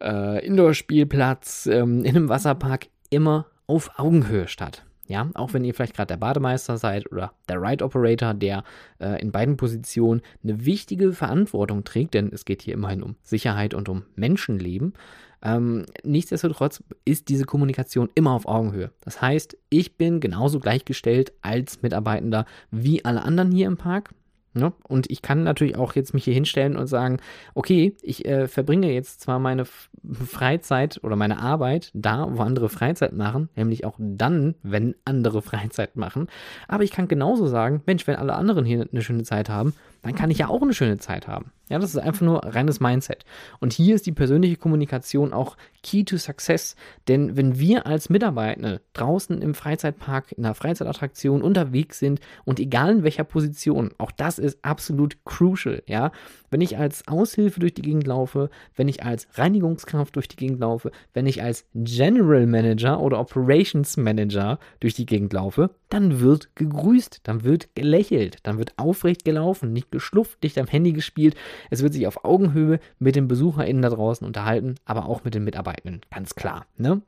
äh, 0.00 0.46
Indoor-Spielplatz, 0.46 1.66
ähm, 1.66 2.04
in 2.04 2.16
einem 2.16 2.28
Wasserpark 2.28 2.86
immer 3.10 3.46
auf 3.66 3.98
Augenhöhe 3.98 4.48
statt. 4.48 4.84
Ja, 5.06 5.28
auch 5.34 5.52
wenn 5.52 5.64
ihr 5.64 5.74
vielleicht 5.74 5.94
gerade 5.94 6.08
der 6.08 6.16
Bademeister 6.16 6.78
seid 6.78 7.10
oder 7.12 7.32
der 7.48 7.60
Ride 7.60 7.84
Operator, 7.84 8.32
der 8.32 8.64
äh, 9.00 9.20
in 9.20 9.32
beiden 9.32 9.56
Positionen 9.56 10.22
eine 10.42 10.64
wichtige 10.64 11.12
Verantwortung 11.12 11.84
trägt, 11.84 12.14
denn 12.14 12.30
es 12.32 12.44
geht 12.44 12.62
hier 12.62 12.74
immerhin 12.74 13.02
um 13.02 13.16
Sicherheit 13.22 13.74
und 13.74 13.88
um 13.88 14.04
Menschenleben. 14.16 14.94
Ähm, 15.42 15.84
nichtsdestotrotz 16.02 16.82
ist 17.04 17.28
diese 17.28 17.44
Kommunikation 17.44 18.08
immer 18.14 18.32
auf 18.32 18.46
Augenhöhe. 18.46 18.92
Das 19.02 19.20
heißt, 19.20 19.58
ich 19.68 19.98
bin 19.98 20.20
genauso 20.20 20.58
gleichgestellt 20.58 21.32
als 21.42 21.82
Mitarbeitender 21.82 22.46
wie 22.70 23.04
alle 23.04 23.22
anderen 23.22 23.52
hier 23.52 23.66
im 23.66 23.76
Park. 23.76 24.14
Ne? 24.54 24.72
Und 24.86 25.10
ich 25.10 25.20
kann 25.20 25.42
natürlich 25.42 25.76
auch 25.76 25.94
jetzt 25.94 26.14
mich 26.14 26.24
hier 26.24 26.34
hinstellen 26.34 26.76
und 26.76 26.86
sagen, 26.86 27.18
okay, 27.54 27.96
ich 28.02 28.24
äh, 28.24 28.46
verbringe 28.46 28.92
jetzt 28.92 29.20
zwar 29.20 29.40
meine 29.40 29.64
Freizeit 29.64 31.00
oder 31.02 31.16
meine 31.16 31.38
Arbeit 31.40 31.90
da, 31.92 32.28
wo 32.30 32.42
andere 32.42 32.68
Freizeit 32.68 33.12
machen, 33.12 33.48
nämlich 33.56 33.84
auch 33.84 33.96
dann, 33.98 34.54
wenn 34.62 34.94
andere 35.04 35.42
Freizeit 35.54 35.96
machen, 35.96 36.28
aber 36.68 36.84
ich 36.84 36.92
kann 36.92 37.08
genauso 37.08 37.46
sagen, 37.46 37.82
Mensch, 37.86 38.06
wenn 38.06 38.16
alle 38.16 38.34
anderen 38.34 38.64
hier 38.64 38.86
eine 38.90 39.02
schöne 39.02 39.24
Zeit 39.24 39.48
haben, 39.48 39.74
dann 40.04 40.14
kann 40.14 40.30
ich 40.30 40.38
ja 40.38 40.48
auch 40.48 40.62
eine 40.62 40.74
schöne 40.74 40.98
Zeit 40.98 41.26
haben. 41.26 41.50
Ja, 41.70 41.78
das 41.78 41.94
ist 41.94 42.00
einfach 42.00 42.20
nur 42.20 42.44
reines 42.44 42.78
Mindset. 42.78 43.24
Und 43.58 43.72
hier 43.72 43.94
ist 43.94 44.04
die 44.04 44.12
persönliche 44.12 44.56
Kommunikation 44.56 45.32
auch 45.32 45.56
Key 45.82 46.04
to 46.04 46.18
Success. 46.18 46.76
Denn 47.08 47.38
wenn 47.38 47.58
wir 47.58 47.86
als 47.86 48.10
Mitarbeitende 48.10 48.82
draußen 48.92 49.40
im 49.40 49.54
Freizeitpark, 49.54 50.32
in 50.32 50.44
einer 50.44 50.54
Freizeitattraktion 50.54 51.40
unterwegs 51.40 51.98
sind 51.98 52.20
und 52.44 52.60
egal 52.60 52.92
in 52.92 53.02
welcher 53.02 53.24
Position, 53.24 53.92
auch 53.96 54.10
das 54.10 54.38
ist 54.38 54.62
absolut 54.62 55.24
crucial. 55.24 55.82
Ja, 55.86 56.12
wenn 56.50 56.60
ich 56.60 56.76
als 56.76 57.08
Aushilfe 57.08 57.60
durch 57.60 57.72
die 57.72 57.82
Gegend 57.82 58.06
laufe, 58.06 58.50
wenn 58.76 58.88
ich 58.88 59.02
als 59.02 59.26
Reinigungskraft 59.32 60.14
durch 60.16 60.28
die 60.28 60.36
Gegend 60.36 60.60
laufe, 60.60 60.90
wenn 61.14 61.26
ich 61.26 61.42
als 61.42 61.64
General 61.74 62.46
Manager 62.46 63.00
oder 63.00 63.18
Operations 63.18 63.96
Manager 63.96 64.58
durch 64.80 64.94
die 64.94 65.06
Gegend 65.06 65.32
laufe, 65.32 65.70
dann 65.88 66.20
wird 66.20 66.54
gegrüßt, 66.56 67.20
dann 67.22 67.42
wird 67.42 67.74
gelächelt, 67.74 68.36
dann 68.42 68.58
wird 68.58 68.74
aufrecht 68.76 69.24
gelaufen, 69.24 69.72
nicht 69.72 69.90
geschlufft, 69.94 70.42
nicht 70.42 70.58
am 70.58 70.66
Handy 70.66 70.92
gespielt. 70.92 71.34
Es 71.70 71.82
wird 71.82 71.94
sich 71.94 72.06
auf 72.06 72.24
Augenhöhe 72.24 72.78
mit 72.98 73.16
den 73.16 73.28
BesucherInnen 73.28 73.82
da 73.82 73.88
draußen 73.88 74.26
unterhalten, 74.26 74.74
aber 74.84 75.06
auch 75.06 75.24
mit 75.24 75.34
den 75.34 75.44
Mitarbeitenden, 75.44 76.02
ganz 76.10 76.34
klar. 76.34 76.66
Ne? 76.76 77.00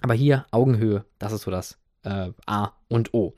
Aber 0.00 0.14
hier 0.14 0.46
Augenhöhe, 0.52 1.04
das 1.18 1.32
ist 1.32 1.42
so 1.42 1.50
das 1.50 1.78
äh, 2.04 2.30
A 2.46 2.72
und 2.88 3.12
O. 3.14 3.34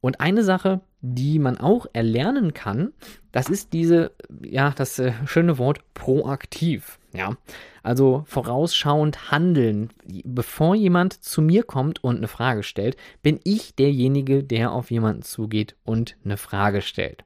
Und 0.00 0.20
eine 0.20 0.44
Sache, 0.44 0.82
die 1.00 1.38
man 1.38 1.58
auch 1.58 1.86
erlernen 1.92 2.54
kann, 2.54 2.92
das 3.32 3.48
ist 3.48 3.72
diese, 3.72 4.12
ja, 4.42 4.70
das 4.70 4.98
äh, 4.98 5.12
schöne 5.26 5.58
Wort 5.58 5.80
proaktiv. 5.94 6.98
Ja, 7.12 7.36
also 7.82 8.24
vorausschauend 8.26 9.30
handeln. 9.30 9.90
Bevor 10.24 10.74
jemand 10.74 11.24
zu 11.24 11.40
mir 11.40 11.62
kommt 11.62 12.04
und 12.04 12.16
eine 12.16 12.28
Frage 12.28 12.62
stellt, 12.62 12.96
bin 13.22 13.40
ich 13.44 13.74
derjenige, 13.74 14.44
der 14.44 14.72
auf 14.72 14.90
jemanden 14.90 15.22
zugeht 15.22 15.76
und 15.84 16.16
eine 16.24 16.36
Frage 16.36 16.82
stellt. 16.82 17.24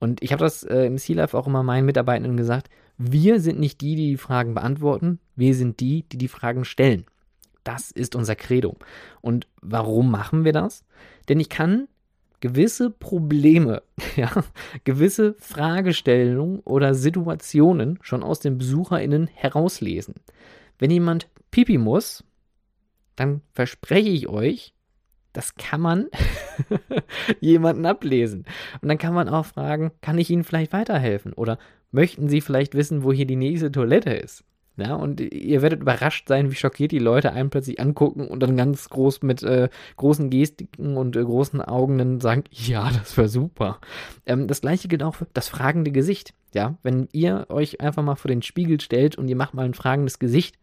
Und 0.00 0.22
ich 0.22 0.32
habe 0.32 0.42
das 0.42 0.64
äh, 0.64 0.86
im 0.86 0.98
Sea-Life 0.98 1.36
auch 1.36 1.46
immer 1.46 1.62
meinen 1.62 1.84
Mitarbeitenden 1.84 2.36
gesagt, 2.36 2.68
wir 2.98 3.40
sind 3.40 3.60
nicht 3.60 3.80
die, 3.80 3.94
die 3.94 4.10
die 4.10 4.16
Fragen 4.16 4.54
beantworten, 4.54 5.20
wir 5.36 5.54
sind 5.54 5.80
die, 5.80 6.02
die 6.10 6.18
die 6.18 6.28
Fragen 6.28 6.64
stellen. 6.64 7.04
Das 7.62 7.90
ist 7.90 8.16
unser 8.16 8.34
Credo. 8.34 8.76
Und 9.20 9.46
warum 9.60 10.10
machen 10.10 10.44
wir 10.44 10.52
das? 10.52 10.84
Denn 11.28 11.38
ich 11.38 11.50
kann 11.50 11.86
gewisse 12.40 12.90
Probleme, 12.90 13.82
ja, 14.16 14.30
gewisse 14.84 15.34
Fragestellungen 15.38 16.60
oder 16.60 16.94
Situationen 16.94 17.98
schon 18.00 18.22
aus 18.22 18.40
den 18.40 18.58
BesucherInnen 18.58 19.28
herauslesen. 19.28 20.14
Wenn 20.78 20.90
jemand 20.90 21.28
pipi 21.50 21.76
muss, 21.76 22.24
dann 23.16 23.42
verspreche 23.52 24.08
ich 24.08 24.28
euch, 24.28 24.72
das 25.32 25.54
kann 25.54 25.80
man 25.80 26.06
jemanden 27.40 27.86
ablesen. 27.86 28.44
Und 28.80 28.88
dann 28.88 28.98
kann 28.98 29.14
man 29.14 29.28
auch 29.28 29.46
fragen, 29.46 29.92
kann 30.00 30.18
ich 30.18 30.30
Ihnen 30.30 30.44
vielleicht 30.44 30.72
weiterhelfen? 30.72 31.32
Oder 31.32 31.58
möchten 31.92 32.28
Sie 32.28 32.40
vielleicht 32.40 32.74
wissen, 32.74 33.04
wo 33.04 33.12
hier 33.12 33.26
die 33.26 33.36
nächste 33.36 33.70
Toilette 33.70 34.12
ist? 34.12 34.44
Ja, 34.76 34.94
und 34.94 35.20
ihr 35.20 35.60
werdet 35.60 35.82
überrascht 35.82 36.26
sein, 36.28 36.50
wie 36.50 36.54
schockiert 36.54 36.92
die 36.92 36.98
Leute 36.98 37.32
einen 37.32 37.50
plötzlich 37.50 37.80
angucken 37.80 38.26
und 38.26 38.40
dann 38.42 38.56
ganz 38.56 38.88
groß 38.88 39.22
mit 39.22 39.42
äh, 39.42 39.68
großen 39.96 40.30
Gestiken 40.30 40.96
und 40.96 41.16
äh, 41.16 41.22
großen 41.22 41.60
Augen 41.60 41.98
dann 41.98 42.20
sagen, 42.20 42.44
ja, 42.50 42.90
das 42.90 43.18
war 43.18 43.28
super. 43.28 43.78
Ähm, 44.24 44.46
das 44.46 44.62
gleiche 44.62 44.88
gilt 44.88 45.02
auch 45.02 45.16
für 45.16 45.26
das 45.34 45.48
fragende 45.48 45.90
Gesicht. 45.90 46.32
Ja, 46.54 46.76
wenn 46.82 47.08
ihr 47.12 47.46
euch 47.50 47.80
einfach 47.82 48.02
mal 48.02 48.14
vor 48.14 48.30
den 48.30 48.42
Spiegel 48.42 48.80
stellt 48.80 49.16
und 49.16 49.28
ihr 49.28 49.36
macht 49.36 49.52
mal 49.52 49.66
ein 49.66 49.74
fragendes 49.74 50.18
Gesicht, 50.18 50.56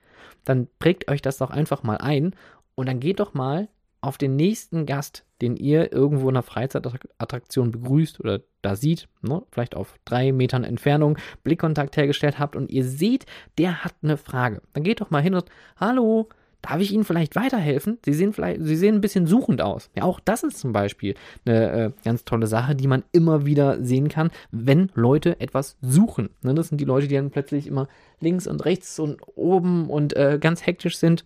dann 0.46 0.68
prägt 0.80 1.12
euch 1.12 1.22
das 1.22 1.38
doch 1.38 1.52
einfach 1.52 1.84
mal 1.84 1.98
ein 1.98 2.34
und 2.74 2.88
dann 2.88 3.00
geht 3.00 3.20
doch 3.20 3.36
mal 3.36 3.68
auf 4.02 4.18
den 4.18 4.36
nächsten 4.36 4.86
Gast, 4.86 5.26
den 5.42 5.56
ihr 5.56 5.92
irgendwo 5.92 6.30
in 6.30 6.36
einer 6.36 6.44
Freizeitattraktion 6.44 7.72
begrüßt 7.72 8.20
oder 8.20 8.42
da 8.62 8.76
sieht, 8.76 9.08
ne, 9.22 9.44
vielleicht 9.52 9.76
auf 9.76 9.96
drei 10.06 10.32
Metern 10.32 10.64
Entfernung 10.64 11.18
Blickkontakt 11.44 11.98
hergestellt 11.98 12.40
habt 12.40 12.56
und 12.56 12.72
ihr 12.72 12.84
seht, 12.84 13.26
der 13.58 13.84
hat 13.84 13.96
eine 14.02 14.18
Frage. 14.18 14.62
Dann 14.74 14.84
geht 14.84 15.02
doch 15.02 15.10
mal 15.10 15.22
hin 15.22 15.36
und 15.36 15.46
hallo, 15.80 16.30
darf 16.62 16.80
ich 16.80 16.92
Ihnen 16.92 17.04
vielleicht 17.04 17.36
weiterhelfen? 17.36 17.98
Sie 18.04 18.14
sehen 18.14 18.34
vielleicht, 18.34 18.62
Sie 18.64 18.76
sehen 18.76 18.96
ein 18.96 19.02
bisschen 19.02 19.28
suchend 19.28 19.62
aus. 19.62 19.90
Ja, 19.96 20.04
auch 20.04 20.20
das 20.20 20.44
ist 20.44 20.60
zum 20.60 20.74
Beispiel 20.74 21.16
eine 21.46 21.72
äh, 21.72 21.92
ganz 22.04 22.26
tolle 22.26 22.48
Sache, 22.48 22.76
die 22.76 22.88
man 22.88 23.04
immer 23.12 23.46
wieder 23.46 23.84
sehen 23.84 24.10
kann, 24.10 24.32
wenn 24.52 24.92
Leute 24.96 25.40
etwas 25.40 25.78
suchen. 25.82 26.30
Ne, 26.42 26.54
das 26.54 26.70
sind 26.70 26.82
die 26.82 26.86
Leute, 26.86 27.08
die 27.08 27.16
dann 27.16 27.32
plötzlich 27.32 27.68
immer 27.68 27.88
links 28.20 28.48
und 28.48 28.66
rechts 28.66 29.00
und 29.00 29.22
oben 29.36 29.90
und 29.90 30.16
äh, 30.16 30.38
ganz 30.40 30.66
hektisch 30.66 30.98
sind 30.98 31.26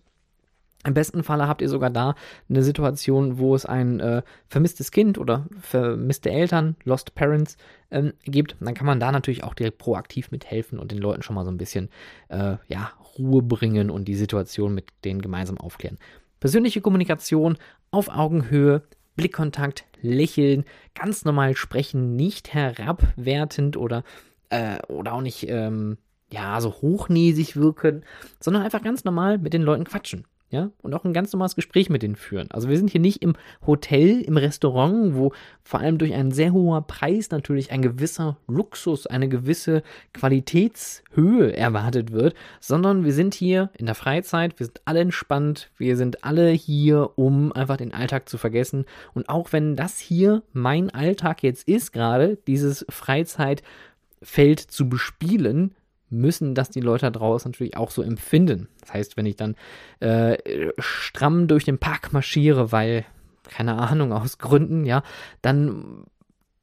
im 0.84 0.94
besten 0.94 1.22
Falle 1.22 1.46
habt 1.46 1.62
ihr 1.62 1.68
sogar 1.68 1.90
da 1.90 2.14
eine 2.48 2.62
Situation, 2.62 3.38
wo 3.38 3.54
es 3.54 3.64
ein 3.64 4.00
äh, 4.00 4.22
vermisstes 4.48 4.90
Kind 4.90 5.16
oder 5.16 5.46
vermisste 5.60 6.30
Eltern, 6.30 6.76
Lost 6.84 7.14
Parents, 7.14 7.56
ähm, 7.90 8.12
gibt. 8.24 8.56
Dann 8.60 8.74
kann 8.74 8.86
man 8.86 8.98
da 8.98 9.12
natürlich 9.12 9.44
auch 9.44 9.54
direkt 9.54 9.78
proaktiv 9.78 10.32
mithelfen 10.32 10.78
und 10.80 10.90
den 10.90 10.98
Leuten 10.98 11.22
schon 11.22 11.36
mal 11.36 11.44
so 11.44 11.50
ein 11.52 11.58
bisschen 11.58 11.88
äh, 12.28 12.56
ja, 12.66 12.92
Ruhe 13.18 13.42
bringen 13.42 13.90
und 13.90 14.06
die 14.06 14.16
Situation 14.16 14.74
mit 14.74 14.88
denen 15.04 15.22
gemeinsam 15.22 15.58
aufklären. 15.58 15.98
Persönliche 16.40 16.80
Kommunikation 16.80 17.58
auf 17.92 18.08
Augenhöhe, 18.08 18.82
Blickkontakt, 19.14 19.84
Lächeln, 20.00 20.64
ganz 20.96 21.24
normal 21.24 21.54
sprechen, 21.54 22.16
nicht 22.16 22.54
herabwertend 22.54 23.76
oder, 23.76 24.02
äh, 24.48 24.78
oder 24.88 25.12
auch 25.12 25.20
nicht 25.20 25.48
ähm, 25.48 25.98
ja, 26.32 26.60
so 26.60 26.72
hochnäsig 26.72 27.54
wirken, 27.56 28.02
sondern 28.40 28.64
einfach 28.64 28.82
ganz 28.82 29.04
normal 29.04 29.38
mit 29.38 29.52
den 29.52 29.62
Leuten 29.62 29.84
quatschen 29.84 30.26
ja, 30.52 30.70
und 30.82 30.92
auch 30.92 31.06
ein 31.06 31.14
ganz 31.14 31.32
normales 31.32 31.56
Gespräch 31.56 31.88
mit 31.88 32.02
denen 32.02 32.14
führen. 32.14 32.50
Also 32.50 32.68
wir 32.68 32.76
sind 32.76 32.90
hier 32.90 33.00
nicht 33.00 33.22
im 33.22 33.36
Hotel, 33.66 34.20
im 34.20 34.36
Restaurant, 34.36 35.14
wo 35.14 35.32
vor 35.62 35.80
allem 35.80 35.96
durch 35.96 36.12
einen 36.12 36.30
sehr 36.30 36.52
hohen 36.52 36.86
Preis 36.86 37.30
natürlich 37.30 37.72
ein 37.72 37.80
gewisser 37.80 38.36
Luxus, 38.46 39.06
eine 39.06 39.30
gewisse 39.30 39.82
Qualitätshöhe 40.12 41.56
erwartet 41.56 42.12
wird, 42.12 42.34
sondern 42.60 43.02
wir 43.02 43.14
sind 43.14 43.32
hier 43.32 43.70
in 43.78 43.86
der 43.86 43.94
Freizeit, 43.94 44.60
wir 44.60 44.66
sind 44.66 44.82
alle 44.84 45.00
entspannt, 45.00 45.70
wir 45.78 45.96
sind 45.96 46.22
alle 46.22 46.50
hier, 46.50 47.12
um 47.16 47.54
einfach 47.54 47.78
den 47.78 47.94
Alltag 47.94 48.28
zu 48.28 48.36
vergessen. 48.36 48.84
Und 49.14 49.30
auch 49.30 49.54
wenn 49.54 49.74
das 49.74 49.98
hier 49.98 50.42
mein 50.52 50.90
Alltag 50.90 51.42
jetzt 51.42 51.66
ist, 51.66 51.94
gerade 51.94 52.36
dieses 52.46 52.84
Freizeitfeld 52.90 54.60
zu 54.60 54.86
bespielen, 54.90 55.74
müssen 56.12 56.54
das 56.54 56.70
die 56.70 56.80
Leute 56.80 57.06
da 57.06 57.10
draußen 57.10 57.50
natürlich 57.50 57.76
auch 57.76 57.90
so 57.90 58.02
empfinden. 58.02 58.68
Das 58.80 58.94
heißt, 58.94 59.16
wenn 59.16 59.26
ich 59.26 59.36
dann 59.36 59.56
äh, 60.00 60.36
stramm 60.78 61.48
durch 61.48 61.64
den 61.64 61.78
Park 61.78 62.12
marschiere, 62.12 62.70
weil, 62.70 63.04
keine 63.44 63.74
Ahnung, 63.78 64.12
aus 64.12 64.38
Gründen, 64.38 64.84
ja, 64.84 65.02
dann 65.40 66.04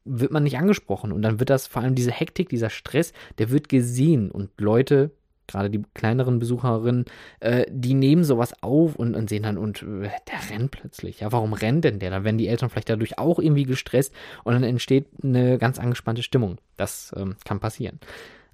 wird 0.06 0.32
man 0.32 0.44
nicht 0.44 0.58
angesprochen 0.58 1.12
und 1.12 1.22
dann 1.22 1.40
wird 1.40 1.50
das 1.50 1.68
vor 1.68 1.82
allem 1.82 1.96
diese 1.96 2.12
Hektik, 2.12 2.50
dieser 2.50 2.70
Stress, 2.70 3.14
der 3.38 3.52
wird 3.52 3.70
gesehen 3.70 4.32
und 4.32 4.50
Leute, 4.60 5.12
gerade 5.48 5.70
die 5.70 5.84
kleineren 5.94 6.40
Besucherinnen, 6.40 7.06
äh, 7.40 7.66
die 7.70 7.94
nehmen 7.94 8.24
sowas 8.24 8.54
auf 8.62 8.96
und, 8.96 9.16
und 9.16 9.30
sehen 9.30 9.44
dann, 9.44 9.58
und 9.58 9.82
äh, 9.82 10.10
der 10.28 10.50
rennt 10.52 10.72
plötzlich. 10.72 11.20
Ja, 11.20 11.32
warum 11.32 11.54
rennt 11.54 11.84
denn 11.84 12.00
der? 12.00 12.12
Dann 12.12 12.24
werden 12.24 12.38
die 12.38 12.48
Eltern 12.48 12.70
vielleicht 12.70 12.90
dadurch 12.90 13.18
auch 13.18 13.40
irgendwie 13.40 13.64
gestresst 13.64 14.14
und 14.44 14.54
dann 14.54 14.64
entsteht 14.64 15.08
eine 15.24 15.58
ganz 15.58 15.80
angespannte 15.80 16.24
Stimmung. 16.24 16.58
Das 16.78 17.14
ähm, 17.18 17.36
kann 17.46 17.60
passieren. 17.60 18.00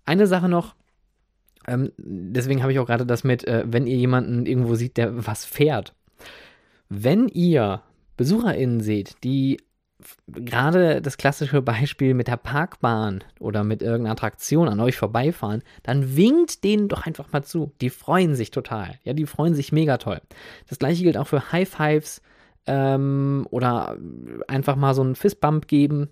Eine 0.05 0.27
Sache 0.27 0.49
noch, 0.49 0.75
ähm, 1.67 1.91
deswegen 1.97 2.61
habe 2.61 2.71
ich 2.71 2.79
auch 2.79 2.85
gerade 2.85 3.05
das 3.05 3.23
mit, 3.23 3.47
äh, 3.47 3.63
wenn 3.65 3.87
ihr 3.87 3.97
jemanden 3.97 4.45
irgendwo 4.45 4.75
seht, 4.75 4.97
der 4.97 5.25
was 5.25 5.45
fährt. 5.45 5.93
Wenn 6.89 7.27
ihr 7.27 7.81
BesucherInnen 8.17 8.81
seht, 8.81 9.15
die 9.23 9.57
gerade 10.27 11.01
das 11.01 11.17
klassische 11.17 11.61
Beispiel 11.61 12.13
mit 12.13 12.27
der 12.27 12.37
Parkbahn 12.37 13.23
oder 13.39 13.63
mit 13.63 13.81
irgendeiner 13.81 14.11
Attraktion 14.11 14.67
an 14.67 14.79
euch 14.79 14.97
vorbeifahren, 14.97 15.63
dann 15.83 16.15
winkt 16.15 16.63
denen 16.63 16.87
doch 16.87 17.05
einfach 17.05 17.31
mal 17.31 17.43
zu. 17.43 17.71
Die 17.81 17.89
freuen 17.89 18.35
sich 18.35 18.51
total. 18.51 18.99
Ja, 19.03 19.13
die 19.13 19.25
freuen 19.25 19.55
sich 19.55 19.71
mega 19.71 19.97
toll. 19.97 20.21
Das 20.67 20.79
gleiche 20.79 21.03
gilt 21.03 21.17
auch 21.17 21.27
für 21.27 21.51
High 21.51 21.67
Fives 21.67 22.21
ähm, 22.67 23.47
oder 23.51 23.97
einfach 24.47 24.75
mal 24.75 24.93
so 24.93 25.01
einen 25.01 25.15
Fistbump 25.15 25.67
geben. 25.67 26.09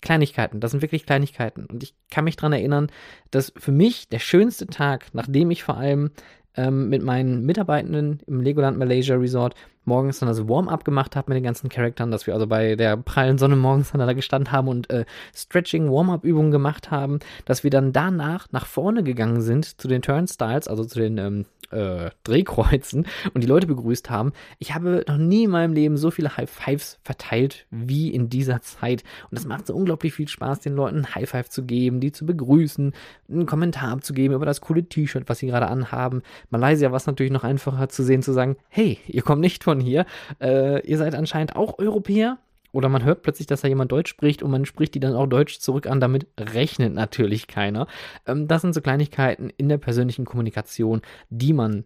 Kleinigkeiten, 0.00 0.60
das 0.60 0.70
sind 0.70 0.82
wirklich 0.82 1.06
Kleinigkeiten. 1.06 1.66
Und 1.66 1.82
ich 1.82 1.94
kann 2.10 2.24
mich 2.24 2.36
daran 2.36 2.52
erinnern, 2.52 2.90
dass 3.30 3.52
für 3.56 3.72
mich 3.72 4.08
der 4.08 4.18
schönste 4.18 4.66
Tag, 4.66 5.08
nachdem 5.12 5.50
ich 5.50 5.62
vor 5.62 5.76
allem 5.76 6.10
ähm, 6.56 6.88
mit 6.88 7.02
meinen 7.02 7.44
Mitarbeitenden 7.44 8.20
im 8.26 8.40
Legoland 8.40 8.78
Malaysia 8.78 9.16
Resort 9.16 9.54
morgens 9.84 10.18
dann 10.18 10.28
das 10.28 10.48
Warm-up 10.48 10.84
gemacht 10.84 11.16
habe 11.16 11.30
mit 11.30 11.36
den 11.36 11.44
ganzen 11.44 11.68
Charaktern, 11.68 12.10
dass 12.10 12.26
wir 12.26 12.34
also 12.34 12.46
bei 12.46 12.76
der 12.76 12.96
prallen 12.96 13.38
Sonne 13.38 13.56
morgens 13.56 13.92
dann 13.92 14.00
da 14.00 14.12
gestanden 14.12 14.52
haben 14.52 14.68
und 14.68 14.90
äh, 14.90 15.04
Stretching, 15.34 15.90
Warm-up-Übungen 15.90 16.50
gemacht 16.50 16.90
haben, 16.90 17.18
dass 17.44 17.64
wir 17.64 17.70
dann 17.70 17.92
danach 17.92 18.46
nach 18.52 18.66
vorne 18.66 19.02
gegangen 19.02 19.40
sind 19.40 19.80
zu 19.80 19.88
den 19.88 20.02
Turnstiles, 20.02 20.68
also 20.68 20.84
zu 20.84 20.98
den 20.98 21.18
ähm, 21.18 21.44
äh, 21.70 22.10
Drehkreuzen 22.24 23.06
und 23.34 23.42
die 23.42 23.46
Leute 23.48 23.66
begrüßt 23.66 24.10
haben. 24.10 24.32
Ich 24.58 24.74
habe 24.74 25.04
noch 25.06 25.16
nie 25.16 25.44
in 25.44 25.50
meinem 25.50 25.72
Leben 25.72 25.96
so 25.96 26.10
viele 26.10 26.36
High 26.36 26.50
Fives 26.50 26.98
verteilt 27.02 27.66
wie 27.70 28.08
in 28.08 28.28
dieser 28.28 28.60
Zeit. 28.60 29.04
Und 29.30 29.38
es 29.38 29.46
macht 29.46 29.66
so 29.66 29.74
unglaublich 29.74 30.14
viel 30.14 30.28
Spaß, 30.28 30.60
den 30.60 30.74
Leuten 30.74 31.14
High 31.14 31.28
Five 31.28 31.48
zu 31.48 31.64
geben, 31.64 32.00
die 32.00 32.12
zu 32.12 32.26
begrüßen, 32.26 32.92
einen 33.28 33.46
Kommentar 33.46 33.90
abzugeben 33.90 34.34
über 34.34 34.46
das 34.46 34.60
coole 34.60 34.84
T-Shirt, 34.84 35.24
was 35.28 35.38
sie 35.38 35.46
gerade 35.46 35.68
anhaben. 35.68 36.22
Malaysia 36.50 36.90
war 36.90 36.96
es 36.96 37.06
natürlich 37.06 37.32
noch 37.32 37.44
einfacher 37.44 37.88
zu 37.88 38.02
sehen, 38.02 38.22
zu 38.22 38.32
sagen, 38.32 38.56
hey, 38.68 38.98
ihr 39.06 39.22
kommt 39.22 39.40
nicht 39.40 39.62
von 39.70 39.78
hier, 39.78 40.04
äh, 40.40 40.84
ihr 40.84 40.98
seid 40.98 41.14
anscheinend 41.14 41.54
auch 41.54 41.78
Europäer. 41.78 42.38
Oder 42.72 42.88
man 42.88 43.04
hört 43.04 43.22
plötzlich, 43.22 43.46
dass 43.46 43.62
da 43.62 43.68
jemand 43.68 43.90
Deutsch 43.90 44.10
spricht 44.10 44.42
und 44.42 44.50
man 44.50 44.64
spricht 44.64 44.94
die 44.94 45.00
dann 45.00 45.14
auch 45.14 45.26
Deutsch 45.26 45.58
zurück 45.58 45.86
an. 45.86 46.00
Damit 46.00 46.26
rechnet 46.38 46.92
natürlich 46.92 47.46
keiner. 47.46 47.86
Ähm, 48.26 48.48
das 48.48 48.62
sind 48.62 48.74
so 48.74 48.80
Kleinigkeiten 48.80 49.50
in 49.56 49.68
der 49.68 49.78
persönlichen 49.78 50.24
Kommunikation, 50.24 51.02
die 51.30 51.52
man, 51.52 51.84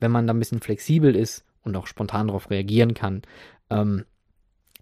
wenn 0.00 0.12
man 0.12 0.26
da 0.26 0.32
ein 0.32 0.38
bisschen 0.38 0.60
flexibel 0.60 1.14
ist 1.16 1.44
und 1.62 1.76
auch 1.76 1.86
spontan 1.88 2.28
darauf 2.28 2.50
reagieren 2.50 2.94
kann, 2.94 3.22
ähm, 3.70 4.04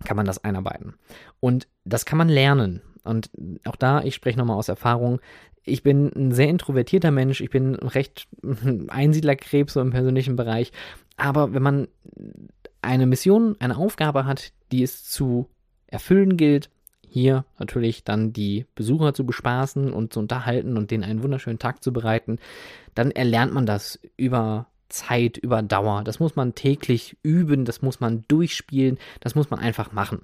kann 0.04 0.16
man 0.16 0.26
das 0.26 0.44
einarbeiten. 0.44 0.94
Und 1.40 1.68
das 1.85 2.04
kann 2.04 2.18
man 2.18 2.28
lernen. 2.28 2.82
Und 3.04 3.30
auch 3.64 3.76
da, 3.76 4.02
ich 4.02 4.14
spreche 4.14 4.38
nochmal 4.38 4.56
aus 4.56 4.68
Erfahrung, 4.68 5.21
ich 5.64 5.83
bin 5.83 6.11
ein 6.14 6.33
sehr 6.33 6.49
introvertierter 6.49 7.11
Mensch, 7.11 7.40
ich 7.40 7.50
bin 7.50 7.75
recht 7.76 8.26
Einsiedlerkrebs 8.88 9.75
so 9.75 9.81
im 9.81 9.90
persönlichen 9.90 10.37
Bereich. 10.37 10.73
Aber 11.16 11.54
wenn 11.54 11.62
man 11.62 11.88
eine 12.81 13.07
Mission, 13.07 13.57
eine 13.61 13.76
Aufgabe 13.76 14.25
hat, 14.25 14.52
die 14.73 14.83
es 14.83 15.04
zu 15.04 15.49
erfüllen 15.87 16.37
gilt, 16.37 16.71
hier 17.09 17.45
natürlich 17.59 18.04
dann 18.04 18.33
die 18.33 18.66
Besucher 18.75 19.12
zu 19.12 19.26
bespaßen 19.26 19.92
und 19.92 20.12
zu 20.12 20.21
unterhalten 20.21 20.76
und 20.76 20.90
denen 20.90 21.04
einen 21.04 21.23
wunderschönen 21.23 21.59
Tag 21.59 21.83
zu 21.83 21.92
bereiten, 21.92 22.38
dann 22.95 23.11
erlernt 23.11 23.52
man 23.52 23.66
das 23.66 24.00
über 24.16 24.66
Zeit, 24.88 25.37
über 25.37 25.62
Dauer. 25.62 26.04
Das 26.04 26.21
muss 26.21 26.37
man 26.37 26.54
täglich 26.54 27.16
üben, 27.23 27.64
das 27.64 27.83
muss 27.83 28.00
man 28.00 28.25
durchspielen, 28.28 28.99
das 29.21 29.35
muss 29.35 29.50
man 29.50 29.61
einfach 29.61 29.92
machen. 29.92 30.23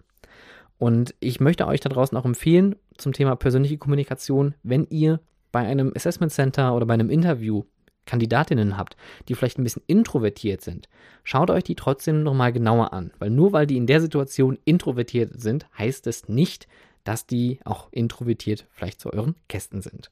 Und 0.78 1.14
ich 1.20 1.40
möchte 1.40 1.66
euch 1.66 1.80
da 1.80 1.88
draußen 1.88 2.16
auch 2.16 2.24
empfehlen 2.24 2.76
zum 2.96 3.12
Thema 3.12 3.36
persönliche 3.36 3.78
Kommunikation, 3.78 4.54
wenn 4.62 4.86
ihr 4.90 5.20
bei 5.50 5.60
einem 5.60 5.92
Assessment 5.94 6.32
Center 6.32 6.74
oder 6.74 6.86
bei 6.86 6.94
einem 6.94 7.10
Interview 7.10 7.64
Kandidatinnen 8.06 8.78
habt, 8.78 8.96
die 9.28 9.34
vielleicht 9.34 9.58
ein 9.58 9.64
bisschen 9.64 9.82
introvertiert 9.86 10.62
sind, 10.62 10.88
schaut 11.24 11.50
euch 11.50 11.64
die 11.64 11.74
trotzdem 11.74 12.22
nochmal 12.22 12.52
genauer 12.52 12.92
an. 12.92 13.12
Weil 13.18 13.30
nur 13.30 13.52
weil 13.52 13.66
die 13.66 13.76
in 13.76 13.86
der 13.86 14.00
Situation 14.00 14.58
introvertiert 14.64 15.40
sind, 15.40 15.66
heißt 15.76 16.06
es 16.06 16.28
nicht, 16.28 16.68
dass 17.04 17.26
die 17.26 17.60
auch 17.64 17.88
introvertiert 17.92 18.66
vielleicht 18.70 19.00
zu 19.00 19.12
euren 19.12 19.34
Kästen 19.48 19.82
sind. 19.82 20.10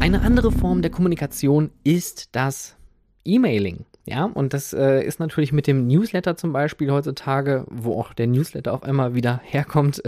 Eine 0.00 0.22
andere 0.22 0.52
Form 0.52 0.80
der 0.80 0.90
Kommunikation 0.90 1.70
ist 1.82 2.28
das 2.32 2.76
E-Mailing. 3.24 3.84
Ja, 4.10 4.24
und 4.24 4.54
das 4.54 4.72
äh, 4.72 5.04
ist 5.04 5.20
natürlich 5.20 5.52
mit 5.52 5.66
dem 5.66 5.86
Newsletter 5.86 6.34
zum 6.34 6.50
Beispiel 6.50 6.90
heutzutage, 6.90 7.66
wo 7.68 8.00
auch 8.00 8.14
der 8.14 8.26
Newsletter 8.26 8.72
auf 8.72 8.82
einmal 8.82 9.14
wieder 9.14 9.42
herkommt, 9.44 10.02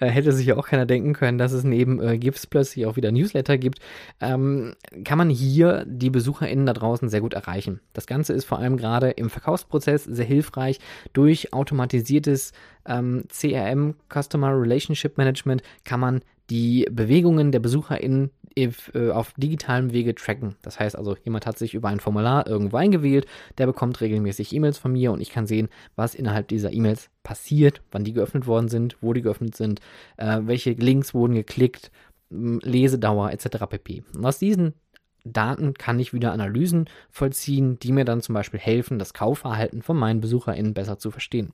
äh, 0.00 0.06
hätte 0.08 0.32
sich 0.32 0.46
ja 0.46 0.56
auch 0.56 0.66
keiner 0.66 0.84
denken 0.84 1.12
können, 1.12 1.38
dass 1.38 1.52
es 1.52 1.62
neben 1.62 2.02
äh, 2.02 2.18
GIFs 2.18 2.48
plötzlich 2.48 2.86
auch 2.86 2.96
wieder 2.96 3.12
Newsletter 3.12 3.56
gibt, 3.56 3.78
ähm, 4.20 4.74
kann 5.04 5.16
man 5.16 5.30
hier 5.30 5.84
die 5.86 6.10
BesucherInnen 6.10 6.66
da 6.66 6.72
draußen 6.72 7.08
sehr 7.08 7.20
gut 7.20 7.34
erreichen. 7.34 7.78
Das 7.92 8.08
Ganze 8.08 8.32
ist 8.32 8.46
vor 8.46 8.58
allem 8.58 8.76
gerade 8.76 9.10
im 9.10 9.30
Verkaufsprozess 9.30 10.02
sehr 10.02 10.24
hilfreich. 10.24 10.80
Durch 11.12 11.52
automatisiertes 11.52 12.50
ähm, 12.84 13.26
CRM, 13.28 13.94
Customer 14.12 14.60
Relationship 14.60 15.18
Management, 15.18 15.62
kann 15.84 16.00
man 16.00 16.20
die 16.50 16.84
Bewegungen 16.90 17.52
der 17.52 17.60
BesucherInnen 17.60 18.30
auf 19.12 19.32
digitalem 19.36 19.92
Wege 19.92 20.14
tracken. 20.14 20.56
Das 20.62 20.80
heißt 20.80 20.96
also, 20.96 21.16
jemand 21.22 21.46
hat 21.46 21.58
sich 21.58 21.74
über 21.74 21.88
ein 21.88 22.00
Formular 22.00 22.46
irgendwo 22.46 22.76
eingewählt, 22.76 23.26
der 23.58 23.66
bekommt 23.66 24.00
regelmäßig 24.00 24.52
E-Mails 24.52 24.78
von 24.78 24.92
mir 24.92 25.12
und 25.12 25.20
ich 25.20 25.30
kann 25.30 25.46
sehen, 25.46 25.68
was 25.96 26.14
innerhalb 26.14 26.48
dieser 26.48 26.72
E-Mails 26.72 27.10
passiert, 27.22 27.80
wann 27.92 28.04
die 28.04 28.12
geöffnet 28.12 28.46
worden 28.46 28.68
sind, 28.68 28.96
wo 29.00 29.12
die 29.12 29.22
geöffnet 29.22 29.56
sind, 29.56 29.80
äh, 30.16 30.40
welche 30.42 30.72
Links 30.72 31.14
wurden 31.14 31.34
geklickt, 31.34 31.90
Lesedauer 32.30 33.32
etc. 33.32 33.66
pp. 33.68 34.02
Und 34.14 34.24
aus 34.24 34.38
diesen 34.38 34.74
Daten 35.24 35.74
kann 35.74 35.98
ich 35.98 36.12
wieder 36.12 36.32
Analysen 36.32 36.86
vollziehen, 37.10 37.78
die 37.78 37.92
mir 37.92 38.04
dann 38.04 38.22
zum 38.22 38.34
Beispiel 38.34 38.60
helfen, 38.60 38.98
das 38.98 39.14
Kaufverhalten 39.14 39.82
von 39.82 39.96
meinen 39.96 40.20
BesucherInnen 40.20 40.74
besser 40.74 40.98
zu 40.98 41.10
verstehen. 41.10 41.52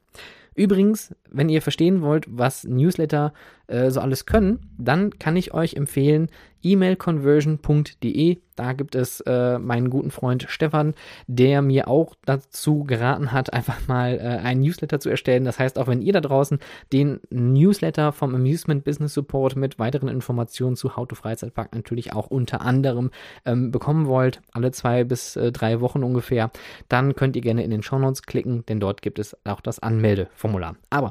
Übrigens, 0.57 1.15
wenn 1.31 1.51
ihr 1.51 1.61
verstehen 1.61 2.01
wollt, 2.01 2.25
was 2.29 2.65
Newsletter 2.65 3.35
äh, 3.67 3.91
so 3.91 4.01
alles 4.01 4.25
können, 4.25 4.71
dann 4.79 5.19
kann 5.19 5.37
ich 5.37 5.53
euch 5.53 5.75
empfehlen, 5.75 6.29
emailconversion.de. 6.63 8.39
Da 8.57 8.73
gibt 8.73 8.95
es 8.95 9.21
äh, 9.21 9.59
meinen 9.59 9.91
guten 9.91 10.11
Freund 10.11 10.47
Stefan, 10.49 10.95
der 11.27 11.61
mir 11.61 11.89
auch 11.89 12.15
dazu 12.25 12.85
geraten 12.85 13.33
hat, 13.33 13.53
einfach 13.53 13.87
mal 13.87 14.15
äh, 14.15 14.23
einen 14.23 14.63
Newsletter 14.63 14.99
zu 14.99 15.11
erstellen. 15.11 15.45
Das 15.45 15.59
heißt, 15.59 15.79
auch 15.79 15.89
wenn 15.89 16.01
ihr 16.01 16.15
da 16.15 16.21
draußen 16.21 16.59
den 16.91 17.21
Newsletter 17.29 18.13
vom 18.13 18.35
Amusement 18.35 18.85
Business 18.85 19.13
Support 19.13 19.57
mit 19.57 19.79
weiteren 19.79 20.09
Informationen 20.09 20.77
zu 20.77 20.97
How 20.97 21.07
to 21.07 21.15
Freizeitpark 21.15 21.75
natürlich 21.75 22.15
auch 22.15 22.29
unter 22.29 22.63
anderem 22.63 23.11
ähm, 23.45 23.71
bekommen 23.71 24.07
wollt, 24.07 24.41
alle 24.53 24.73
zwei 24.73 25.05
bis 25.05 25.37
äh, 25.37 25.53
drei 25.53 25.83
Wochen 25.83 26.03
ungefähr, 26.03 26.51
dann 26.89 27.15
könnt 27.15 27.37
ihr 27.37 27.43
gerne 27.43 27.63
in 27.63 27.71
den 27.71 27.83
Show 27.83 27.99
Notes 27.99 28.23
klicken, 28.23 28.65
denn 28.67 28.81
dort 28.81 29.03
gibt 29.03 29.19
es 29.19 29.37
auch 29.45 29.61
das 29.61 29.81
Anmeldeformular. 29.81 30.46
Aber 30.91 31.11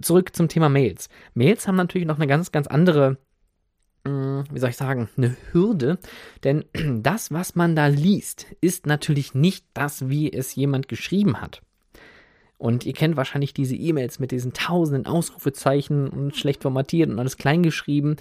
zurück 0.00 0.34
zum 0.34 0.48
Thema 0.48 0.68
Mails. 0.68 1.08
Mails 1.34 1.68
haben 1.68 1.76
natürlich 1.76 2.06
noch 2.06 2.16
eine 2.16 2.26
ganz, 2.26 2.52
ganz 2.52 2.66
andere 2.66 3.18
hm, 4.06 4.44
wie 4.50 4.58
soll 4.58 4.70
ich 4.70 4.76
sagen, 4.76 5.08
eine 5.16 5.36
Hürde. 5.52 5.98
Denn 6.44 6.64
das, 7.02 7.32
was 7.32 7.54
man 7.54 7.74
da 7.74 7.86
liest, 7.86 8.46
ist 8.60 8.86
natürlich 8.86 9.34
nicht 9.34 9.66
das, 9.74 10.08
wie 10.08 10.32
es 10.32 10.54
jemand 10.54 10.88
geschrieben 10.88 11.40
hat. 11.40 11.62
Und 12.64 12.86
ihr 12.86 12.94
kennt 12.94 13.18
wahrscheinlich 13.18 13.52
diese 13.52 13.76
E-Mails 13.76 14.20
mit 14.20 14.30
diesen 14.30 14.54
tausenden 14.54 15.04
Ausrufezeichen 15.04 16.08
und 16.08 16.34
schlecht 16.34 16.62
formatiert 16.62 17.10
und 17.10 17.18
alles 17.18 17.36
kleingeschrieben. 17.36 18.16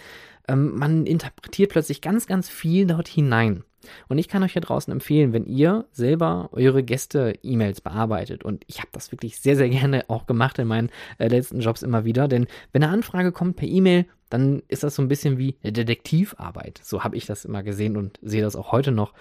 Ähm, 0.50 0.78
man 0.78 1.06
interpretiert 1.06 1.72
plötzlich 1.72 2.02
ganz, 2.02 2.28
ganz 2.28 2.50
viel 2.50 2.86
dort 2.86 3.08
hinein. 3.08 3.64
Und 4.10 4.18
ich 4.18 4.28
kann 4.28 4.44
euch 4.44 4.52
hier 4.52 4.62
draußen 4.62 4.92
empfehlen, 4.92 5.32
wenn 5.32 5.46
ihr 5.46 5.86
selber 5.94 6.50
eure 6.52 6.84
Gäste-E-Mails 6.84 7.80
bearbeitet, 7.80 8.44
und 8.44 8.66
ich 8.68 8.80
habe 8.80 8.90
das 8.92 9.14
wirklich 9.14 9.38
sehr, 9.38 9.56
sehr 9.56 9.70
gerne 9.70 10.10
auch 10.10 10.26
gemacht 10.26 10.60
in 10.60 10.68
meinen 10.68 10.90
äh, 11.20 11.30
letzten 11.30 11.62
Jobs 11.62 11.82
immer 11.82 12.04
wieder, 12.04 12.28
denn 12.28 12.48
wenn 12.74 12.84
eine 12.84 12.92
Anfrage 12.92 13.32
kommt 13.32 13.56
per 13.56 13.70
E-Mail, 13.70 14.08
dann 14.30 14.62
ist 14.68 14.84
das 14.84 14.96
so 14.96 15.02
ein 15.02 15.08
bisschen 15.08 15.38
wie 15.38 15.56
eine 15.64 15.72
Detektivarbeit. 15.72 16.82
So 16.84 17.06
habe 17.06 17.16
ich 17.16 17.26
das 17.26 17.46
immer 17.46 17.64
gesehen 17.64 17.96
und 17.96 18.20
sehe 18.22 18.42
das 18.42 18.58
auch 18.58 18.74
heute 18.74 18.92
noch 18.92 19.14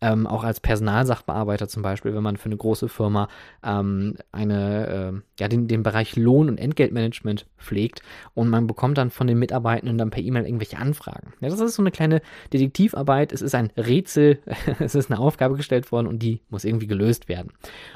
ähm, 0.00 0.26
auch 0.26 0.44
als 0.44 0.60
Personalsachbearbeiter 0.60 1.68
zum 1.68 1.82
Beispiel, 1.82 2.14
wenn 2.14 2.22
man 2.22 2.36
für 2.36 2.46
eine 2.46 2.56
große 2.56 2.88
Firma 2.88 3.28
ähm, 3.64 4.16
eine, 4.32 4.86
äh, 5.14 5.40
ja, 5.40 5.48
den, 5.48 5.68
den 5.68 5.82
Bereich 5.82 6.16
Lohn- 6.16 6.48
und 6.48 6.58
Entgeltmanagement 6.58 7.46
pflegt 7.58 8.02
und 8.34 8.48
man 8.48 8.66
bekommt 8.66 8.98
dann 8.98 9.10
von 9.10 9.26
den 9.26 9.38
Mitarbeitenden 9.38 9.98
dann 9.98 10.10
per 10.10 10.22
E-Mail 10.22 10.44
irgendwelche 10.44 10.78
Anfragen. 10.78 11.32
Ja, 11.40 11.48
das 11.48 11.60
ist 11.60 11.74
so 11.74 11.82
eine 11.82 11.90
kleine 11.90 12.20
Detektivarbeit. 12.52 13.32
Es 13.32 13.42
ist 13.42 13.54
ein 13.54 13.70
Rätsel, 13.76 14.40
es 14.78 14.94
ist 14.94 15.10
eine 15.10 15.20
Aufgabe 15.20 15.56
gestellt 15.56 15.90
worden 15.92 16.06
und 16.06 16.18
die 16.20 16.42
muss 16.50 16.64
irgendwie 16.64 16.86
gelöst 16.86 17.28
werden. 17.28 17.52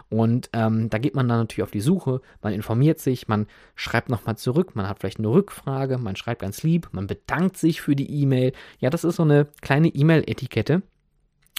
Und 0.09 0.49
ähm, 0.53 0.89
da 0.89 0.99
geht 0.99 1.15
man 1.15 1.29
dann 1.29 1.39
natürlich 1.39 1.63
auf 1.63 1.71
die 1.71 1.81
Suche, 1.81 2.21
man 2.43 2.53
informiert 2.53 2.99
sich, 2.99 3.29
man 3.29 3.47
schreibt 3.75 4.09
nochmal 4.09 4.37
zurück, 4.37 4.75
man 4.75 4.89
hat 4.89 4.99
vielleicht 5.01 5.19
eine 5.19 5.29
Rückfrage, 5.29 5.99
man 5.99 6.17
schreibt 6.17 6.41
ganz 6.41 6.63
lieb, 6.63 6.89
man 6.93 7.07
bedankt 7.07 7.57
sich 7.57 7.81
für 7.81 7.95
die 7.95 8.23
E-Mail. 8.23 8.53
Ja, 8.79 8.91
das 8.91 9.05
ist 9.05 9.17
so 9.17 9.23
eine 9.23 9.47
kleine 9.61 9.89
E-Mail-Etikette 9.89 10.83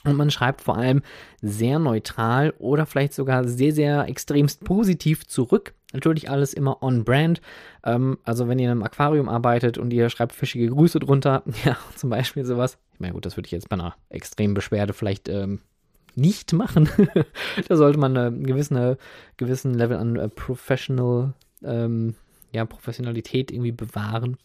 und 0.03 0.15
man 0.15 0.31
schreibt 0.31 0.61
vor 0.61 0.77
allem 0.77 1.01
sehr 1.41 1.79
neutral 1.79 2.53
oder 2.57 2.85
vielleicht 2.85 3.13
sogar 3.13 3.47
sehr, 3.47 3.73
sehr 3.73 4.07
extremst 4.07 4.63
positiv 4.63 5.27
zurück. 5.27 5.73
Natürlich 5.93 6.29
alles 6.29 6.53
immer 6.53 6.81
on-brand. 6.81 7.41
Ähm, 7.83 8.17
also 8.23 8.47
wenn 8.47 8.59
ihr 8.59 8.65
in 8.65 8.71
einem 8.71 8.83
Aquarium 8.83 9.29
arbeitet 9.29 9.77
und 9.77 9.91
ihr 9.91 10.09
schreibt 10.09 10.33
fischige 10.33 10.67
Grüße 10.69 10.99
drunter, 10.99 11.43
ja, 11.65 11.77
zum 11.95 12.09
Beispiel 12.09 12.45
sowas. 12.45 12.77
Ich 12.93 12.99
meine, 12.99 13.13
gut, 13.13 13.25
das 13.25 13.37
würde 13.37 13.47
ich 13.47 13.51
jetzt 13.51 13.69
bei 13.69 13.75
einer 13.75 13.95
extremen 14.09 14.53
Beschwerde 14.53 14.93
vielleicht 14.93 15.29
ähm, 15.29 15.59
nicht 16.15 16.53
machen. 16.53 16.89
da 17.67 17.75
sollte 17.75 17.99
man 17.99 18.17
einen 18.17 18.45
gewissen, 18.45 18.97
gewissen 19.37 19.73
Level 19.73 19.97
an 19.97 20.15
äh, 20.15 20.29
Professional 20.29 21.33
ähm, 21.63 22.15
ja, 22.51 22.65
Professionalität 22.65 23.51
irgendwie 23.51 23.71
bewahren. 23.71 24.37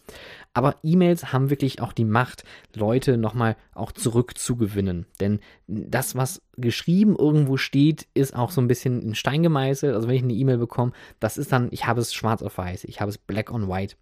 Aber 0.53 0.75
E-Mails 0.83 1.33
haben 1.33 1.49
wirklich 1.49 1.81
auch 1.81 1.93
die 1.93 2.05
Macht, 2.05 2.43
Leute 2.75 3.17
nochmal 3.17 3.57
auch 3.73 3.91
zurückzugewinnen. 3.91 5.05
Denn 5.19 5.39
das, 5.67 6.15
was 6.15 6.41
geschrieben 6.57 7.15
irgendwo 7.17 7.57
steht, 7.57 8.07
ist 8.13 8.35
auch 8.35 8.51
so 8.51 8.61
ein 8.61 8.67
bisschen 8.67 9.01
in 9.01 9.15
Stein 9.15 9.43
gemeißelt. 9.43 9.93
Also 9.93 10.07
wenn 10.07 10.15
ich 10.15 10.23
eine 10.23 10.33
E-Mail 10.33 10.57
bekomme, 10.57 10.93
das 11.19 11.37
ist 11.37 11.51
dann, 11.51 11.67
ich 11.71 11.85
habe 11.85 12.01
es 12.01 12.13
schwarz 12.13 12.41
auf 12.41 12.57
weiß, 12.57 12.85
ich 12.85 13.01
habe 13.01 13.09
es 13.09 13.17
black 13.17 13.51
on 13.51 13.67
white. 13.67 13.95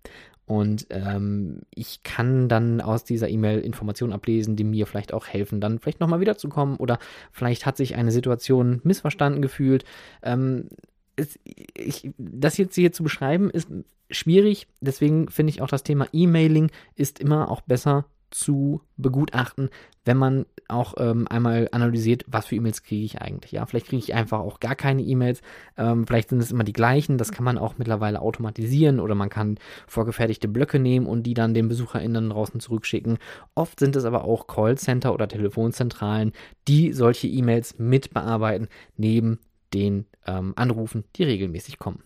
Und 0.47 0.85
ähm, 0.91 1.61
ich 1.73 2.03
kann 2.03 2.47
dann 2.47 2.79
aus 2.79 3.03
dieser 3.03 3.29
E-Mail 3.29 3.61
Informationen 3.61 4.13
ablesen, 4.13 4.55
die 4.55 4.63
mir 4.63 4.85
vielleicht 4.85 5.11
auch 5.11 5.25
helfen, 5.25 5.59
dann 5.59 5.79
vielleicht 5.79 5.99
nochmal 5.99 6.19
wiederzukommen 6.19 6.77
oder 6.77 6.99
vielleicht 7.31 7.65
hat 7.65 7.77
sich 7.77 7.95
eine 7.95 8.11
Situation 8.11 8.79
missverstanden 8.83 9.41
gefühlt. 9.41 9.85
Ähm, 10.21 10.69
es, 11.15 11.39
ich, 11.43 12.11
das 12.17 12.57
jetzt 12.57 12.75
hier 12.75 12.91
zu 12.91 13.03
beschreiben 13.03 13.49
ist 13.49 13.69
schwierig, 14.11 14.67
deswegen 14.81 15.29
finde 15.29 15.51
ich 15.51 15.61
auch 15.61 15.67
das 15.67 15.83
Thema 15.83 16.07
E-Mailing 16.11 16.71
ist 16.95 17.19
immer 17.19 17.49
auch 17.49 17.61
besser 17.61 18.05
zu 18.31 18.81
begutachten, 18.97 19.69
wenn 20.03 20.17
man 20.17 20.45
auch 20.67 20.95
ähm, 20.97 21.27
einmal 21.29 21.69
analysiert, 21.71 22.25
was 22.27 22.47
für 22.47 22.55
E-Mails 22.55 22.83
kriege 22.83 23.05
ich 23.05 23.21
eigentlich. 23.21 23.51
Ja, 23.53 23.65
vielleicht 23.65 23.87
kriege 23.87 24.01
ich 24.03 24.13
einfach 24.13 24.39
auch 24.39 24.59
gar 24.59 24.75
keine 24.75 25.03
E-Mails. 25.03 25.41
Ähm, 25.77 26.05
vielleicht 26.05 26.29
sind 26.29 26.41
es 26.41 26.51
immer 26.51 26.63
die 26.63 26.73
gleichen. 26.73 27.17
Das 27.17 27.31
kann 27.31 27.45
man 27.45 27.57
auch 27.57 27.77
mittlerweile 27.77 28.21
automatisieren 28.21 28.99
oder 28.99 29.15
man 29.15 29.29
kann 29.29 29.57
vorgefertigte 29.87 30.47
Blöcke 30.47 30.79
nehmen 30.79 31.05
und 31.05 31.23
die 31.23 31.33
dann 31.33 31.53
den 31.53 31.69
BesucherInnen 31.69 32.31
draußen 32.31 32.59
zurückschicken. 32.59 33.19
Oft 33.53 33.79
sind 33.79 33.95
es 33.95 34.05
aber 34.05 34.25
auch 34.25 34.47
Callcenter 34.47 35.13
oder 35.13 35.27
Telefonzentralen, 35.27 36.33
die 36.67 36.91
solche 36.91 37.27
E-Mails 37.27 37.79
mit 37.79 38.13
bearbeiten, 38.13 38.67
neben 38.97 39.39
den 39.75 40.05
ähm, 40.25 40.53
Anrufen, 40.55 41.03
die 41.17 41.23
regelmäßig 41.23 41.77
kommen. 41.77 42.01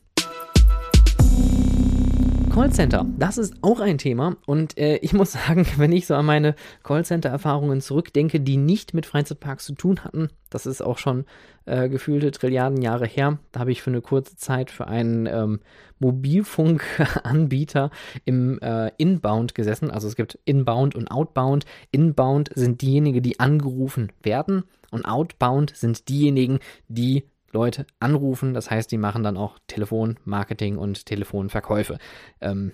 Callcenter, 2.51 3.05
das 3.17 3.37
ist 3.37 3.53
auch 3.61 3.79
ein 3.79 3.99
Thema 3.99 4.35
und 4.47 4.77
äh, 4.77 4.97
ich 4.97 5.13
muss 5.13 5.31
sagen, 5.47 5.67
wenn 5.77 5.91
ich 5.91 6.07
so 6.07 6.15
an 6.15 6.25
meine 6.25 6.55
Callcenter-Erfahrungen 6.83 7.79
zurückdenke, 7.79 8.39
die 8.39 8.57
nicht 8.57 8.95
mit 8.95 9.05
Freizeitparks 9.05 9.65
zu 9.65 9.75
tun 9.75 10.03
hatten, 10.03 10.29
das 10.49 10.65
ist 10.65 10.81
auch 10.81 10.97
schon 10.97 11.25
äh, 11.65 11.87
gefühlte 11.89 12.31
Trilliarden 12.31 12.81
Jahre 12.81 13.05
her, 13.05 13.37
da 13.51 13.59
habe 13.59 13.71
ich 13.71 13.83
für 13.83 13.91
eine 13.91 14.01
kurze 14.01 14.35
Zeit 14.35 14.71
für 14.71 14.87
einen 14.87 15.27
ähm, 15.27 15.59
Mobilfunkanbieter 15.99 17.91
im 18.25 18.59
äh, 18.59 18.91
Inbound 18.97 19.53
gesessen, 19.53 19.91
also 19.91 20.07
es 20.07 20.15
gibt 20.15 20.39
Inbound 20.43 20.95
und 20.95 21.11
Outbound. 21.11 21.65
Inbound 21.91 22.49
sind 22.55 22.81
diejenigen, 22.81 23.21
die 23.21 23.39
angerufen 23.39 24.11
werden 24.23 24.63
und 24.91 25.05
Outbound 25.05 25.75
sind 25.75 26.09
diejenigen, 26.09 26.59
die 26.87 27.25
Leute 27.53 27.85
anrufen. 27.99 28.53
Das 28.53 28.69
heißt, 28.69 28.91
die 28.91 28.97
machen 28.97 29.23
dann 29.23 29.37
auch 29.37 29.57
Telefonmarketing 29.67 30.77
und 30.77 31.05
Telefonverkäufe. 31.05 31.97
Ähm, 32.41 32.73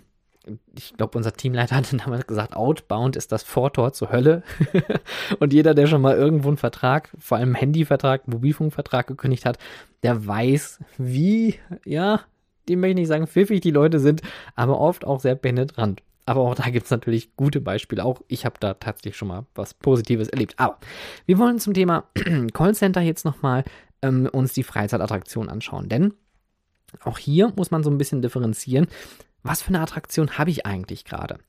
ich 0.78 0.96
glaube, 0.96 1.18
unser 1.18 1.34
Teamleiter 1.34 1.76
hatte 1.78 1.98
damals 1.98 2.28
gesagt, 2.28 2.56
Outbound 2.56 3.16
ist 3.16 3.32
das 3.32 3.44
Vortor 3.44 3.94
zur 3.94 4.12
Hölle. 4.12 4.44
und 5.40 5.54
jeder, 5.54 5.74
der 5.74 5.88
schon 5.88 6.02
mal 6.02 6.16
irgendwo 6.16 6.50
einen 6.50 6.58
Vertrag, 6.58 7.10
vor 7.18 7.38
allem 7.38 7.56
Handyvertrag, 7.56 8.28
Mobilfunkvertrag 8.28 9.08
gekündigt 9.08 9.46
hat, 9.46 9.58
der 10.04 10.26
weiß, 10.26 10.80
wie, 10.98 11.56
ja, 11.86 12.22
dem 12.70 12.80
möchte 12.80 12.92
ich 12.92 12.96
nicht 12.96 13.08
sagen, 13.08 13.28
pfiffig 13.28 13.62
die 13.62 13.72
Leute 13.72 14.00
sind, 14.00 14.22
aber 14.56 14.80
oft 14.80 15.06
auch 15.06 15.20
sehr 15.20 15.36
penetrant. 15.36 16.02
Aber 16.28 16.42
auch 16.42 16.56
da 16.56 16.70
gibt 16.72 16.86
es 16.86 16.92
natürlich 16.92 17.36
gute 17.36 17.62
Beispiele. 17.62 18.04
Auch 18.04 18.22
ich 18.28 18.46
habe 18.46 18.56
da 18.60 18.74
tatsächlich 18.74 19.16
schon 19.16 19.28
mal 19.28 19.46
was 19.54 19.76
Positives 19.76 20.28
erlebt. 20.28 20.56
Aber 20.58 20.80
wir 21.28 21.38
wollen 21.38 21.60
zum 21.60 21.76
Thema 21.76 22.06
Callcenter 22.54 23.02
jetzt 23.02 23.26
nochmal 23.26 23.64
ähm, 24.06 24.30
uns 24.32 24.54
die 24.54 24.64
Freizeitattraktion 24.64 25.50
anschauen. 25.50 25.90
Denn 25.90 26.14
auch 27.04 27.18
hier 27.18 27.52
muss 27.56 27.72
man 27.72 27.84
so 27.84 27.90
ein 27.90 27.98
bisschen 27.98 28.22
differenzieren. 28.22 28.88
Was 29.44 29.62
für 29.62 29.70
eine 29.70 29.82
Attraktion 29.82 30.38
habe 30.38 30.50
ich 30.50 30.66
eigentlich 30.66 31.06
gerade? 31.06 31.40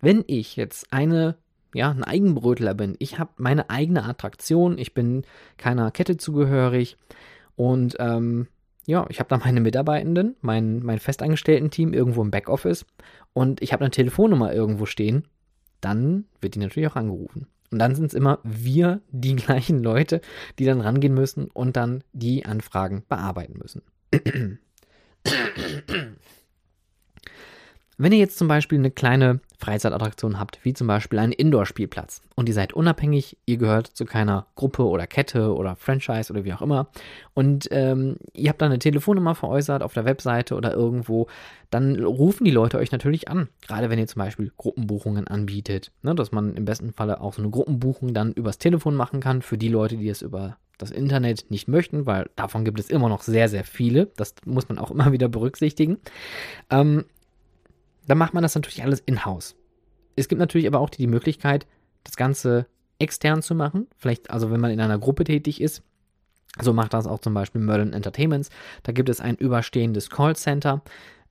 Wenn 0.00 0.24
ich 0.26 0.56
jetzt 0.56 0.92
eine 0.92 1.36
ja, 1.74 1.90
ein 1.90 2.04
Eigenbrötler 2.04 2.74
bin. 2.74 2.96
Ich 2.98 3.18
habe 3.18 3.30
meine 3.36 3.70
eigene 3.70 4.04
Attraktion, 4.04 4.78
ich 4.78 4.94
bin 4.94 5.24
keiner 5.56 5.90
Kette 5.90 6.16
zugehörig 6.16 6.96
und 7.56 7.96
ähm, 7.98 8.48
ja, 8.84 9.06
ich 9.08 9.20
habe 9.20 9.28
da 9.28 9.38
meine 9.38 9.60
Mitarbeitenden, 9.60 10.36
mein, 10.40 10.82
mein 10.82 10.98
festangestellten-Team 10.98 11.94
irgendwo 11.94 12.22
im 12.22 12.30
Backoffice 12.30 12.84
und 13.32 13.62
ich 13.62 13.72
habe 13.72 13.84
eine 13.84 13.90
Telefonnummer 13.90 14.52
irgendwo 14.52 14.86
stehen, 14.86 15.28
dann 15.80 16.26
wird 16.40 16.54
die 16.56 16.58
natürlich 16.58 16.90
auch 16.90 16.96
angerufen. 16.96 17.46
Und 17.72 17.78
dann 17.78 17.94
sind 17.94 18.06
es 18.06 18.14
immer 18.14 18.38
wir, 18.44 19.00
die 19.10 19.34
gleichen 19.36 19.82
Leute, 19.82 20.20
die 20.58 20.64
dann 20.64 20.80
rangehen 20.80 21.14
müssen 21.14 21.48
und 21.52 21.76
dann 21.76 22.04
die 22.12 22.44
Anfragen 22.44 23.02
bearbeiten 23.08 23.58
müssen. 23.58 23.82
Wenn 28.02 28.10
ihr 28.10 28.18
jetzt 28.18 28.36
zum 28.36 28.48
Beispiel 28.48 28.78
eine 28.78 28.90
kleine 28.90 29.38
Freizeitattraktion 29.58 30.40
habt, 30.40 30.58
wie 30.64 30.72
zum 30.72 30.88
Beispiel 30.88 31.20
einen 31.20 31.30
Indoor-Spielplatz 31.30 32.20
und 32.34 32.48
ihr 32.48 32.54
seid 32.54 32.72
unabhängig, 32.72 33.36
ihr 33.46 33.58
gehört 33.58 33.86
zu 33.86 34.06
keiner 34.06 34.48
Gruppe 34.56 34.88
oder 34.88 35.06
Kette 35.06 35.54
oder 35.54 35.76
Franchise 35.76 36.32
oder 36.32 36.42
wie 36.42 36.52
auch 36.52 36.62
immer 36.62 36.88
und 37.32 37.68
ähm, 37.70 38.16
ihr 38.32 38.48
habt 38.48 38.60
dann 38.60 38.72
eine 38.72 38.80
Telefonnummer 38.80 39.36
veräußert 39.36 39.84
auf 39.84 39.94
der 39.94 40.04
Webseite 40.04 40.56
oder 40.56 40.74
irgendwo, 40.74 41.28
dann 41.70 42.04
rufen 42.04 42.44
die 42.44 42.50
Leute 42.50 42.78
euch 42.78 42.90
natürlich 42.90 43.28
an. 43.28 43.48
Gerade 43.68 43.88
wenn 43.88 44.00
ihr 44.00 44.08
zum 44.08 44.18
Beispiel 44.18 44.50
Gruppenbuchungen 44.56 45.28
anbietet, 45.28 45.92
ne, 46.02 46.16
dass 46.16 46.32
man 46.32 46.56
im 46.56 46.64
besten 46.64 46.92
Falle 46.92 47.20
auch 47.20 47.34
so 47.34 47.42
eine 47.42 47.52
Gruppenbuchung 47.52 48.14
dann 48.14 48.32
übers 48.32 48.58
Telefon 48.58 48.96
machen 48.96 49.20
kann 49.20 49.42
für 49.42 49.58
die 49.58 49.68
Leute, 49.68 49.96
die 49.96 50.08
es 50.08 50.22
über 50.22 50.56
das 50.82 50.90
Internet 50.90 51.50
nicht 51.50 51.68
möchten, 51.68 52.06
weil 52.06 52.28
davon 52.34 52.64
gibt 52.64 52.80
es 52.80 52.90
immer 52.90 53.08
noch 53.08 53.22
sehr, 53.22 53.48
sehr 53.48 53.62
viele. 53.62 54.06
Das 54.16 54.34
muss 54.44 54.68
man 54.68 54.78
auch 54.78 54.90
immer 54.90 55.12
wieder 55.12 55.28
berücksichtigen. 55.28 55.98
Ähm, 56.68 57.04
dann 58.06 58.18
macht 58.18 58.34
man 58.34 58.42
das 58.42 58.54
natürlich 58.54 58.82
alles 58.82 59.00
in-house. 59.00 59.56
Es 60.16 60.28
gibt 60.28 60.38
natürlich 60.38 60.66
aber 60.66 60.80
auch 60.80 60.90
die, 60.90 61.06
Möglichkeit, 61.06 61.66
das 62.04 62.16
Ganze 62.16 62.66
extern 62.98 63.42
zu 63.42 63.54
machen. 63.54 63.86
Vielleicht, 63.96 64.30
also 64.30 64.50
wenn 64.50 64.60
man 64.60 64.70
in 64.70 64.80
einer 64.80 64.98
Gruppe 64.98 65.24
tätig 65.24 65.60
ist, 65.60 65.82
so 66.60 66.72
macht 66.72 66.92
das 66.92 67.06
auch 67.06 67.20
zum 67.20 67.34
Beispiel 67.34 67.60
Merlin 67.60 67.92
Entertainments. 67.92 68.50
Da 68.82 68.92
gibt 68.92 69.08
es 69.08 69.20
ein 69.20 69.36
überstehendes 69.36 70.10
Callcenter, 70.10 70.82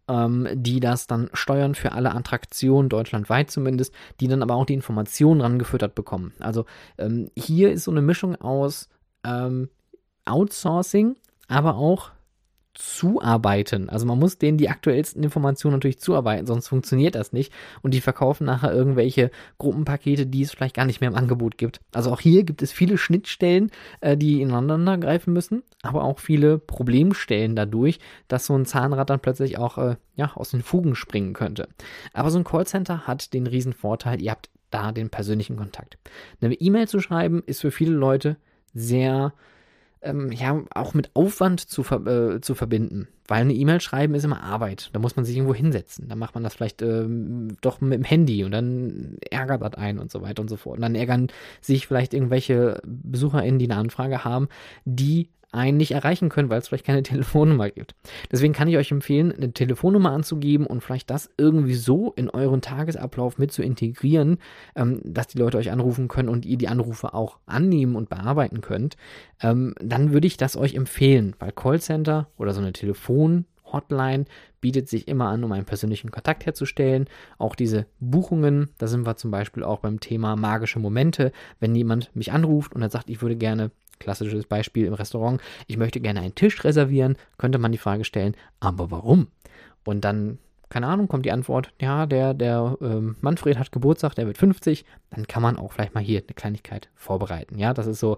ähm, 0.08 0.48
die 0.54 0.80
das 0.80 1.08
dann 1.08 1.30
steuern 1.34 1.76
für 1.76 1.92
alle 1.92 2.16
Attraktionen, 2.16 2.90
deutschlandweit 2.90 3.52
zumindest, 3.52 3.94
die 4.20 4.28
dann 4.28 4.42
aber 4.42 4.56
auch 4.56 4.66
die 4.66 4.74
Informationen 4.74 5.42
rangefüttert 5.42 5.94
bekommen. 5.94 6.34
Also 6.40 6.66
ähm, 6.98 7.30
hier 7.36 7.72
ist 7.72 7.84
so 7.84 7.92
eine 7.92 8.02
Mischung 8.02 8.36
aus 8.36 8.90
ähm, 9.24 9.70
Outsourcing, 10.26 11.16
aber 11.48 11.76
auch 11.76 12.12
zuarbeiten. 12.74 13.90
Also 13.90 14.06
man 14.06 14.18
muss 14.18 14.38
denen 14.38 14.58
die 14.58 14.70
aktuellsten 14.70 15.24
Informationen 15.24 15.76
natürlich 15.76 16.00
zuarbeiten, 16.00 16.48
sonst 16.48 16.70
funktioniert 16.70 17.16
das 17.16 17.34
nicht. 17.34 17.52
Und 17.82 17.94
die 17.94 18.02
verkaufen 18.02 18.46
nachher 18.46 18.74
irgendwelche 18.74 19.30
Gruppenpakete, 19.58 20.26
die 20.26 20.42
es 20.42 20.52
vielleicht 20.52 20.76
gar 20.76 20.86
nicht 20.86 21.02
mehr 21.02 21.10
im 21.10 21.16
Angebot 21.16 21.58
gibt. 21.58 21.82
Also 21.94 22.12
auch 22.12 22.22
hier 22.22 22.44
gibt 22.44 22.62
es 22.62 22.72
viele 22.72 22.98
Schnittstellen, 22.98 23.72
äh, 24.00 24.16
die 24.16 24.42
ineinander 24.42 24.98
greifen 24.98 25.34
müssen, 25.34 25.64
aber 25.82 26.04
auch 26.04 26.20
viele 26.20 26.58
Problemstellen 26.58 27.56
dadurch, 27.56 28.00
dass 28.28 28.46
so 28.46 28.56
ein 28.56 28.66
Zahnrad 28.66 29.10
dann 29.10 29.20
plötzlich 29.20 29.58
auch 29.58 29.78
äh, 29.78 29.96
ja, 30.16 30.32
aus 30.36 30.52
den 30.52 30.62
Fugen 30.62 30.96
springen 30.96 31.34
könnte. 31.34 31.68
Aber 32.14 32.32
so 32.32 32.38
ein 32.38 32.44
Callcenter 32.44 33.06
hat 33.08 33.34
den 33.34 33.48
riesen 33.48 33.74
Vorteil, 33.74 34.22
ihr 34.22 34.32
habt 34.32 34.50
da 34.70 34.92
den 34.94 35.10
persönlichen 35.10 35.58
Kontakt. 35.58 35.98
Eine 36.40 36.54
E-Mail 36.54 36.88
zu 36.88 37.02
schreiben 37.02 37.44
ist 37.46 37.62
für 37.62 37.72
viele 37.72 37.94
Leute 37.94 38.38
sehr 38.74 39.34
ähm, 40.02 40.32
ja, 40.32 40.64
auch 40.74 40.94
mit 40.94 41.12
Aufwand 41.14 41.60
zu, 41.60 41.84
ver 41.84 42.06
äh, 42.06 42.42
zu 42.42 42.56
verbinden. 42.56 43.08
Weil 43.28 43.42
eine 43.42 43.54
E-Mail 43.54 43.82
schreiben 43.82 44.16
ist 44.16 44.26
immer 44.26 44.44
Arbeit. 44.44 44.90
Da 44.94 45.00
muss 45.00 45.16
man 45.16 45.26
sich 45.26 45.36
irgendwo 45.36 45.54
hinsetzen. 45.54 46.10
Dann 46.10 46.20
macht 46.20 46.34
man 46.34 46.44
das 46.44 46.56
vielleicht 46.56 46.82
ähm, 46.82 47.56
doch 47.62 47.82
mit 47.82 47.94
dem 47.94 48.04
Handy 48.04 48.44
und 48.44 48.52
dann 48.52 49.18
ärgert 49.30 49.62
das 49.62 49.76
einen 49.76 50.00
und 50.00 50.12
so 50.12 50.22
weiter 50.22 50.42
und 50.42 50.50
so 50.50 50.58
fort. 50.58 50.78
Und 50.78 50.82
dann 50.82 50.96
ärgern 50.96 51.28
sich 51.62 51.88
vielleicht 51.88 52.14
irgendwelche 52.14 52.82
BesucherInnen, 52.86 53.60
die 53.60 53.70
eine 53.70 53.80
Anfrage 53.80 54.26
haben, 54.26 54.50
die 54.86 55.30
einen 55.52 55.78
nicht 55.78 55.92
erreichen 55.92 56.30
können, 56.30 56.50
weil 56.50 56.60
es 56.60 56.68
vielleicht 56.68 56.86
keine 56.86 57.04
Telefonnummer 57.04 57.70
gibt. 57.70 57.96
Deswegen 58.32 58.54
kann 58.54 58.68
ich 58.68 58.78
euch 58.78 58.92
empfehlen, 58.92 59.32
eine 59.32 59.54
Telefonnummer 59.54 60.12
anzugeben 60.12 60.66
und 60.66 60.82
vielleicht 60.82 61.10
das 61.10 61.30
irgendwie 61.38 61.74
so 61.74 62.14
in 62.16 62.30
euren 62.30 62.62
Tagesablauf 62.62 63.38
mit 63.38 63.52
zu 63.52 63.62
integrieren, 63.62 64.38
ähm, 64.76 65.02
dass 65.04 65.28
die 65.28 65.38
Leute 65.38 65.58
euch 65.58 65.72
anrufen 65.72 66.08
können 66.08 66.30
und 66.30 66.46
ihr 66.46 66.58
die 66.58 66.68
Anrufe 66.68 67.14
auch 67.14 67.40
annehmen 67.46 67.96
und 67.96 68.10
bearbeiten 68.10 68.62
könnt. 68.62 68.98
Ähm, 69.42 69.76
dann 69.80 70.14
würde 70.14 70.28
ich 70.28 70.38
das 70.38 70.56
euch 70.56 70.76
empfehlen, 70.76 71.36
weil 71.40 71.52
Callcenter 71.52 72.30
oder 72.38 72.54
so 72.54 72.62
eine 72.62 72.74
Telefon 72.74 73.46
Hotline 73.72 74.26
bietet 74.60 74.90
sich 74.90 75.08
immer 75.08 75.30
an, 75.30 75.44
um 75.44 75.52
einen 75.52 75.66
persönlichen 75.66 76.12
Kontakt 76.12 76.46
herzustellen. 76.46 77.08
Auch 77.38 77.56
diese 77.56 77.88
Buchungen, 78.00 78.70
da 78.78 78.88
sind 78.88 79.06
wir 79.06 79.16
zum 79.16 79.32
Beispiel 79.32 79.64
auch 79.64 79.80
beim 79.80 80.00
Thema 80.00 80.36
magische 80.36 80.80
Momente. 80.80 81.32
Wenn 81.60 81.76
jemand 81.76 82.16
mich 82.16 82.32
anruft 82.32 82.74
und 82.74 82.82
er 82.82 82.90
sagt, 82.90 83.10
ich 83.10 83.22
würde 83.22 83.36
gerne 83.36 83.72
klassisches 84.02 84.46
Beispiel 84.46 84.86
im 84.86 84.94
Restaurant, 84.94 85.42
ich 85.68 85.78
möchte 85.78 86.02
gerne 86.02 86.22
einen 86.22 86.36
Tisch 86.36 86.64
reservieren, 86.64 87.18
könnte 87.38 87.58
man 87.58 87.72
die 87.72 87.78
Frage 87.78 88.04
stellen, 88.04 88.36
aber 88.60 88.92
warum? 88.92 89.28
Und 89.86 90.02
dann, 90.02 90.40
keine 90.70 90.88
Ahnung, 90.88 91.08
kommt 91.08 91.26
die 91.26 91.32
Antwort, 91.32 91.74
ja, 91.80 92.06
der, 92.06 92.34
der 92.34 92.78
ähm, 92.82 93.16
Manfred 93.22 93.58
hat 93.58 93.72
Geburtstag, 93.72 94.16
der 94.16 94.28
wird 94.28 94.38
50, 94.38 94.86
dann 95.10 95.28
kann 95.28 95.42
man 95.42 95.58
auch 95.58 95.74
vielleicht 95.74 95.96
mal 95.96 96.04
hier 96.04 96.20
eine 96.20 96.34
Kleinigkeit 96.36 96.90
vorbereiten. 96.96 97.58
Ja, 97.58 97.74
das 97.74 97.88
ist 97.88 98.00
so 98.00 98.18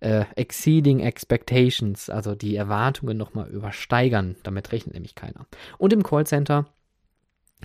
äh, 0.00 0.24
exceeding 0.36 1.00
expectations, 1.00 2.10
also 2.10 2.34
die 2.34 2.56
Erwartungen 2.56 3.16
nochmal 3.16 3.48
übersteigern, 3.48 4.36
damit 4.42 4.72
rechnet 4.72 4.94
nämlich 4.94 5.14
keiner. 5.14 5.46
Und 5.78 5.92
im 5.92 6.02
Callcenter 6.02 6.66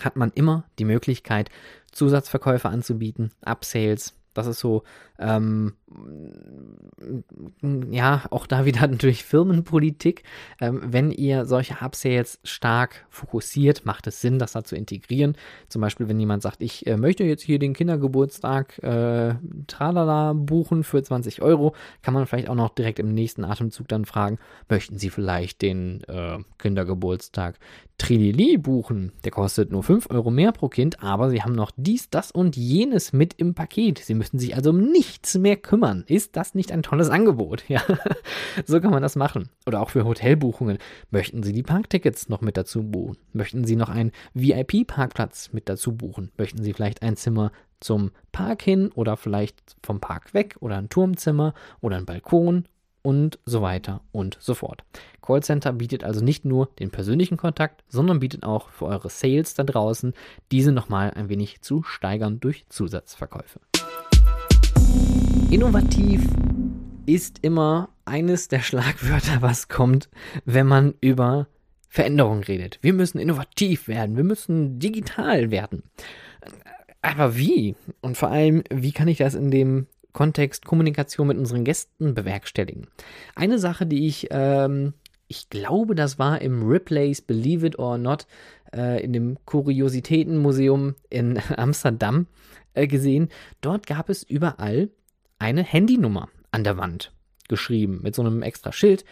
hat 0.01 0.15
man 0.15 0.31
immer 0.35 0.65
die 0.79 0.85
Möglichkeit, 0.85 1.49
Zusatzverkäufe 1.91 2.69
anzubieten, 2.69 3.31
Upsales. 3.45 4.15
Das 4.33 4.47
ist 4.47 4.59
so 4.59 4.83
ähm, 5.17 5.75
ja, 7.91 8.23
auch 8.31 8.47
da 8.47 8.65
wieder 8.65 8.81
natürlich 8.87 9.23
Firmenpolitik. 9.23 10.23
Ähm, 10.59 10.81
wenn 10.83 11.11
ihr 11.11 11.45
solche 11.45 11.81
Hubs 11.81 12.03
ja 12.03 12.11
jetzt 12.11 12.39
stark 12.47 13.05
fokussiert, 13.09 13.85
macht 13.85 14.07
es 14.07 14.19
Sinn, 14.21 14.39
das 14.39 14.53
da 14.53 14.63
zu 14.63 14.75
integrieren. 14.75 15.37
Zum 15.69 15.81
Beispiel, 15.81 16.07
wenn 16.07 16.19
jemand 16.19 16.41
sagt, 16.41 16.61
ich 16.63 16.87
äh, 16.87 16.97
möchte 16.97 17.23
jetzt 17.23 17.43
hier 17.43 17.59
den 17.59 17.73
Kindergeburtstag 17.73 18.81
äh, 18.83 19.35
tralala 19.67 20.33
buchen 20.33 20.83
für 20.83 21.03
20 21.03 21.41
Euro, 21.41 21.75
kann 22.01 22.13
man 22.13 22.25
vielleicht 22.25 22.49
auch 22.49 22.55
noch 22.55 22.73
direkt 22.73 22.99
im 22.99 23.13
nächsten 23.13 23.43
Atemzug 23.43 23.87
dann 23.87 24.05
fragen, 24.05 24.39
möchten 24.69 24.97
Sie 24.97 25.11
vielleicht 25.11 25.61
den 25.61 26.03
äh, 26.05 26.39
Kindergeburtstag 26.57 27.59
Trilili 27.97 28.57
buchen? 28.57 29.11
Der 29.23 29.31
kostet 29.31 29.71
nur 29.71 29.83
5 29.83 30.09
Euro 30.09 30.31
mehr 30.31 30.51
pro 30.51 30.67
Kind, 30.67 31.03
aber 31.03 31.29
Sie 31.29 31.43
haben 31.43 31.53
noch 31.53 31.71
dies, 31.77 32.09
das 32.09 32.31
und 32.31 32.57
jenes 32.57 33.13
mit 33.13 33.35
im 33.35 33.53
Paket. 33.53 33.99
Sie 33.99 34.15
müssen 34.15 34.39
sich 34.39 34.55
also 34.55 34.71
um 34.71 34.91
nichts 34.91 35.37
mehr 35.37 35.55
kümmern. 35.55 35.74
Ist 36.07 36.35
das 36.35 36.55
nicht 36.55 36.71
ein 36.71 36.83
tolles 36.83 37.09
Angebot? 37.09 37.63
Ja, 37.67 37.81
so 38.65 38.79
kann 38.79 38.91
man 38.91 39.01
das 39.01 39.15
machen. 39.15 39.49
Oder 39.65 39.81
auch 39.81 39.89
für 39.89 40.05
Hotelbuchungen. 40.05 40.77
Möchten 41.11 41.43
Sie 41.43 41.53
die 41.53 41.63
Parktickets 41.63 42.29
noch 42.29 42.41
mit 42.41 42.57
dazu 42.57 42.83
buchen? 42.83 43.17
Möchten 43.33 43.65
Sie 43.65 43.75
noch 43.75 43.89
einen 43.89 44.11
VIP-Parkplatz 44.33 45.51
mit 45.53 45.69
dazu 45.69 45.95
buchen? 45.95 46.31
Möchten 46.37 46.63
Sie 46.63 46.73
vielleicht 46.73 47.01
ein 47.01 47.15
Zimmer 47.15 47.51
zum 47.79 48.11
Park 48.31 48.61
hin 48.61 48.91
oder 48.93 49.17
vielleicht 49.17 49.75
vom 49.83 49.99
Park 49.99 50.33
weg 50.33 50.55
oder 50.59 50.77
ein 50.77 50.89
Turmzimmer 50.89 51.53
oder 51.81 51.97
ein 51.97 52.05
Balkon 52.05 52.65
und 53.05 53.37
so 53.45 53.61
weiter 53.61 54.01
und 54.11 54.37
so 54.41 54.55
fort. 54.55 54.83
Callcenter 55.21 55.73
bietet 55.73 56.03
also 56.03 56.23
nicht 56.23 56.43
nur 56.43 56.69
den 56.79 56.89
persönlichen 56.89 57.37
Kontakt, 57.37 57.83
sondern 57.87 58.19
bietet 58.19 58.43
auch 58.43 58.69
für 58.69 58.85
eure 58.85 59.09
Sales 59.09 59.53
da 59.53 59.63
draußen 59.63 60.13
diese 60.51 60.71
nochmal 60.71 61.11
ein 61.11 61.29
wenig 61.29 61.61
zu 61.61 61.83
steigern 61.83 62.39
durch 62.39 62.65
Zusatzverkäufe. 62.69 63.59
Innovativ 65.49 66.21
ist 67.05 67.39
immer 67.41 67.89
eines 68.05 68.47
der 68.47 68.61
Schlagwörter, 68.61 69.41
was 69.41 69.67
kommt, 69.67 70.09
wenn 70.45 70.67
man 70.67 70.93
über 71.01 71.47
Veränderung 71.87 72.43
redet. 72.43 72.79
Wir 72.81 72.93
müssen 72.93 73.19
innovativ 73.19 73.87
werden, 73.87 74.17
wir 74.17 74.23
müssen 74.23 74.79
digital 74.79 75.51
werden. 75.51 75.83
Aber 77.01 77.37
wie? 77.37 77.75
Und 78.01 78.17
vor 78.17 78.29
allem, 78.29 78.63
wie 78.69 78.91
kann 78.91 79.07
ich 79.07 79.19
das 79.19 79.35
in 79.35 79.51
dem 79.51 79.87
Kontext 80.11 80.65
Kommunikation 80.65 81.27
mit 81.27 81.37
unseren 81.37 81.63
Gästen 81.63 82.15
bewerkstelligen? 82.15 82.87
Eine 83.35 83.59
Sache, 83.59 83.85
die 83.85 84.07
ich, 84.07 84.27
ähm, 84.31 84.93
ich 85.27 85.49
glaube, 85.49 85.95
das 85.95 86.19
war 86.19 86.41
im 86.41 86.67
Ripley's 86.67 87.21
Believe 87.21 87.67
It 87.67 87.79
or 87.79 87.97
Not, 87.97 88.27
äh, 88.75 89.03
in 89.03 89.13
dem 89.13 89.37
Kuriositätenmuseum 89.45 90.95
in 91.09 91.39
Amsterdam 91.55 92.27
äh, 92.73 92.87
gesehen. 92.87 93.29
Dort 93.61 93.87
gab 93.87 94.09
es 94.09 94.23
überall 94.23 94.89
eine 95.39 95.63
Handynummer 95.63 96.29
an 96.51 96.63
der 96.63 96.77
Wand 96.77 97.11
geschrieben 97.47 97.99
mit 98.01 98.15
so 98.15 98.21
einem 98.21 98.41
extra 98.41 98.71
Schild. 98.71 99.05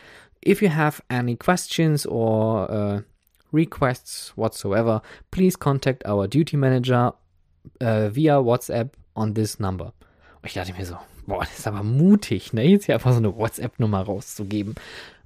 If 0.46 0.62
you 0.62 0.70
have 0.74 1.02
any 1.10 1.36
questions 1.36 2.06
or 2.06 2.70
uh, 2.70 3.02
requests 3.54 4.34
whatsoever, 4.36 5.02
please 5.32 5.58
contact 5.58 6.06
our 6.08 6.28
duty 6.28 6.58
manager 6.58 7.14
uh, 7.82 8.10
via 8.14 8.44
WhatsApp 8.44 8.98
on 9.16 9.34
this 9.36 9.60
number. 9.60 9.94
Und 10.42 10.48
ich 10.48 10.54
dachte 10.54 10.74
mir 10.74 10.86
so, 10.86 10.98
boah, 11.28 11.40
das 11.40 11.60
ist 11.60 11.68
aber 11.68 11.84
mutig, 11.84 12.52
ne? 12.54 12.64
Jetzt 12.68 12.86
hier 12.86 12.96
einfach 12.96 13.12
so 13.12 13.20
eine 13.20 13.36
WhatsApp-Nummer 13.38 14.02
rauszugeben. 14.02 14.76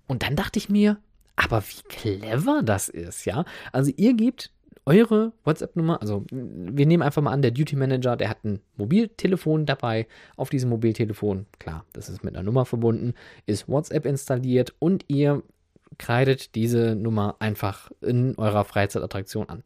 Und 0.07 0.23
dann 0.23 0.35
dachte 0.35 0.59
ich 0.59 0.69
mir, 0.69 0.97
aber 1.35 1.63
wie 1.63 1.81
clever 1.87 2.61
das 2.63 2.89
ist, 2.89 3.25
ja? 3.25 3.45
Also 3.71 3.91
ihr 3.95 4.13
gebt 4.13 4.51
eure 4.87 5.33
WhatsApp-Nummer, 5.43 6.01
also 6.01 6.23
wir 6.31 6.85
nehmen 6.85 7.03
einfach 7.03 7.21
mal 7.21 7.33
an, 7.33 7.41
der 7.41 7.51
Duty 7.51 7.75
Manager, 7.75 8.15
der 8.15 8.29
hat 8.29 8.45
ein 8.45 8.61
Mobiltelefon 8.77 9.65
dabei. 9.65 10.07
Auf 10.37 10.49
diesem 10.49 10.69
Mobiltelefon, 10.69 11.45
klar, 11.59 11.85
das 11.91 12.07
ist 12.07 12.23
mit 12.23 12.35
einer 12.35 12.43
Nummer 12.43 12.63
verbunden, 12.63 13.13
ist 13.45 13.67
WhatsApp 13.67 14.05
installiert 14.05 14.73
und 14.79 15.03
ihr 15.09 15.43
kreidet 15.97 16.55
diese 16.55 16.95
Nummer 16.95 17.35
einfach 17.39 17.91
in 17.99 18.35
eurer 18.37 18.63
Freizeitattraktion 18.63 19.49
an. 19.49 19.63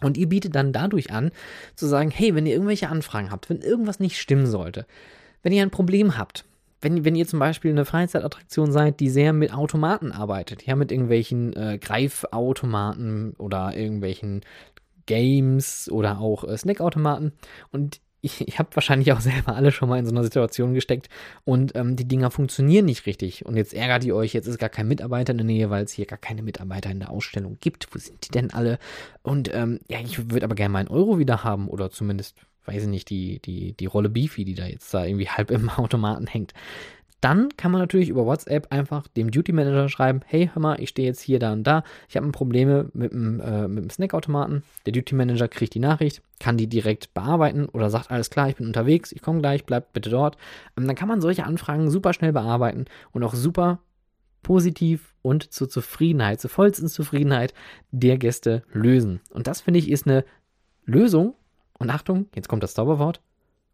Und 0.00 0.16
ihr 0.16 0.28
bietet 0.28 0.54
dann 0.54 0.72
dadurch 0.72 1.12
an, 1.12 1.30
zu 1.76 1.86
sagen, 1.86 2.10
hey, 2.10 2.34
wenn 2.34 2.46
ihr 2.46 2.54
irgendwelche 2.54 2.88
Anfragen 2.88 3.30
habt, 3.30 3.50
wenn 3.50 3.60
irgendwas 3.60 4.00
nicht 4.00 4.18
stimmen 4.18 4.46
sollte, 4.46 4.86
wenn 5.42 5.52
ihr 5.52 5.62
ein 5.62 5.70
Problem 5.70 6.16
habt, 6.16 6.46
wenn, 6.84 7.04
wenn 7.04 7.16
ihr 7.16 7.26
zum 7.26 7.38
Beispiel 7.38 7.70
eine 7.70 7.84
Freizeitattraktion 7.84 8.70
seid, 8.70 9.00
die 9.00 9.08
sehr 9.08 9.32
mit 9.32 9.52
Automaten 9.52 10.12
arbeitet, 10.12 10.64
ja, 10.64 10.76
mit 10.76 10.92
irgendwelchen 10.92 11.54
äh, 11.54 11.78
Greifautomaten 11.78 13.34
oder 13.38 13.74
irgendwelchen 13.76 14.42
Games 15.06 15.90
oder 15.90 16.20
auch 16.20 16.44
äh, 16.44 16.56
Snackautomaten 16.56 17.32
und 17.72 18.00
ich, 18.20 18.48
ich 18.48 18.58
habe 18.58 18.70
wahrscheinlich 18.74 19.12
auch 19.12 19.20
selber 19.22 19.54
alle 19.54 19.70
schon 19.70 19.88
mal 19.88 19.98
in 19.98 20.06
so 20.06 20.12
einer 20.12 20.24
Situation 20.24 20.74
gesteckt 20.74 21.08
und 21.44 21.74
ähm, 21.74 21.96
die 21.96 22.08
Dinger 22.08 22.30
funktionieren 22.30 22.86
nicht 22.86 23.06
richtig. 23.06 23.44
Und 23.44 23.56
jetzt 23.56 23.74
ärgert 23.74 24.04
ihr 24.04 24.16
euch, 24.16 24.32
jetzt 24.32 24.46
ist 24.46 24.58
gar 24.58 24.70
kein 24.70 24.88
Mitarbeiter 24.88 25.32
in 25.32 25.38
der 25.38 25.46
Nähe, 25.46 25.70
weil 25.70 25.84
es 25.84 25.92
hier 25.92 26.06
gar 26.06 26.18
keine 26.18 26.42
Mitarbeiter 26.42 26.90
in 26.90 27.00
der 27.00 27.10
Ausstellung 27.10 27.58
gibt. 27.60 27.94
Wo 27.94 27.98
sind 27.98 28.26
die 28.26 28.30
denn 28.30 28.50
alle? 28.50 28.78
Und 29.22 29.52
ähm, 29.52 29.80
ja, 29.88 30.00
ich 30.00 30.30
würde 30.30 30.44
aber 30.46 30.54
gerne 30.54 30.72
meinen 30.72 30.88
Euro 30.88 31.18
wieder 31.18 31.44
haben 31.44 31.68
oder 31.68 31.90
zumindest 31.90 32.36
weiß 32.64 32.84
ich 32.84 32.88
nicht, 32.88 33.10
die, 33.10 33.40
die, 33.40 33.72
die 33.72 33.86
Rolle 33.86 34.08
Beefy, 34.08 34.44
die 34.44 34.54
da 34.54 34.66
jetzt 34.66 34.92
da 34.92 35.04
irgendwie 35.04 35.28
halb 35.28 35.50
im 35.50 35.68
Automaten 35.70 36.26
hängt. 36.26 36.52
Dann 37.24 37.48
kann 37.56 37.70
man 37.70 37.80
natürlich 37.80 38.10
über 38.10 38.26
WhatsApp 38.26 38.66
einfach 38.70 39.06
dem 39.08 39.30
Duty 39.30 39.52
Manager 39.52 39.88
schreiben, 39.88 40.20
hey, 40.26 40.50
hör 40.52 40.60
mal, 40.60 40.78
ich 40.78 40.90
stehe 40.90 41.08
jetzt 41.08 41.22
hier, 41.22 41.38
da 41.38 41.54
und 41.54 41.62
da, 41.64 41.82
ich 42.06 42.18
habe 42.18 42.26
ein 42.26 42.32
Problem 42.32 42.90
mit 42.92 43.12
dem, 43.12 43.40
äh, 43.40 43.66
mit 43.66 43.84
dem 43.84 43.88
Snackautomaten. 43.88 44.62
Der 44.84 44.92
Duty 44.92 45.14
Manager 45.14 45.48
kriegt 45.48 45.72
die 45.72 45.78
Nachricht, 45.78 46.20
kann 46.38 46.58
die 46.58 46.66
direkt 46.66 47.14
bearbeiten 47.14 47.64
oder 47.64 47.88
sagt, 47.88 48.10
alles 48.10 48.28
klar, 48.28 48.50
ich 48.50 48.56
bin 48.56 48.66
unterwegs, 48.66 49.10
ich 49.10 49.22
komme 49.22 49.40
gleich, 49.40 49.64
bleibt 49.64 49.94
bitte 49.94 50.10
dort. 50.10 50.36
Und 50.76 50.82
ähm, 50.82 50.86
dann 50.86 50.96
kann 50.96 51.08
man 51.08 51.22
solche 51.22 51.44
Anfragen 51.44 51.90
super 51.90 52.12
schnell 52.12 52.34
bearbeiten 52.34 52.84
und 53.12 53.24
auch 53.24 53.34
super 53.34 53.78
positiv 54.42 55.14
und 55.22 55.50
zur 55.50 55.70
Zufriedenheit, 55.70 56.42
zur 56.42 56.50
vollsten 56.50 56.88
Zufriedenheit 56.88 57.54
der 57.90 58.18
Gäste 58.18 58.64
lösen. 58.70 59.20
Und 59.30 59.46
das 59.46 59.62
finde 59.62 59.78
ich 59.78 59.90
ist 59.90 60.06
eine 60.06 60.26
Lösung, 60.84 61.34
und 61.78 61.90
Achtung, 61.90 62.26
jetzt 62.34 62.48
kommt 62.48 62.62
das 62.62 62.74
Zauberwort, 62.74 63.20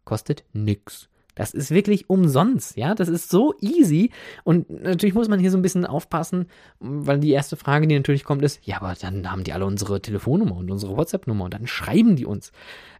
kostet 0.05 0.43
nix. 0.53 1.09
Das 1.35 1.53
ist 1.53 1.71
wirklich 1.71 2.09
umsonst, 2.09 2.75
ja, 2.75 2.93
das 2.93 3.07
ist 3.07 3.29
so 3.29 3.53
easy 3.61 4.11
und 4.43 4.69
natürlich 4.69 5.15
muss 5.15 5.29
man 5.29 5.39
hier 5.39 5.49
so 5.49 5.57
ein 5.57 5.61
bisschen 5.61 5.85
aufpassen, 5.85 6.47
weil 6.79 7.19
die 7.19 7.31
erste 7.31 7.55
Frage, 7.55 7.87
die 7.87 7.95
natürlich 7.95 8.25
kommt, 8.25 8.43
ist, 8.43 8.59
ja, 8.65 8.77
aber 8.77 8.93
dann 8.99 9.31
haben 9.31 9.45
die 9.45 9.53
alle 9.53 9.65
unsere 9.65 10.01
Telefonnummer 10.01 10.57
und 10.57 10.69
unsere 10.69 10.97
WhatsApp-Nummer 10.97 11.45
und 11.45 11.53
dann 11.53 11.67
schreiben 11.67 12.17
die 12.17 12.25
uns. 12.25 12.51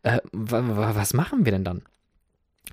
Äh, 0.04 0.20
was 0.32 1.14
machen 1.14 1.44
wir 1.46 1.52
denn 1.52 1.66
dann? 1.66 1.82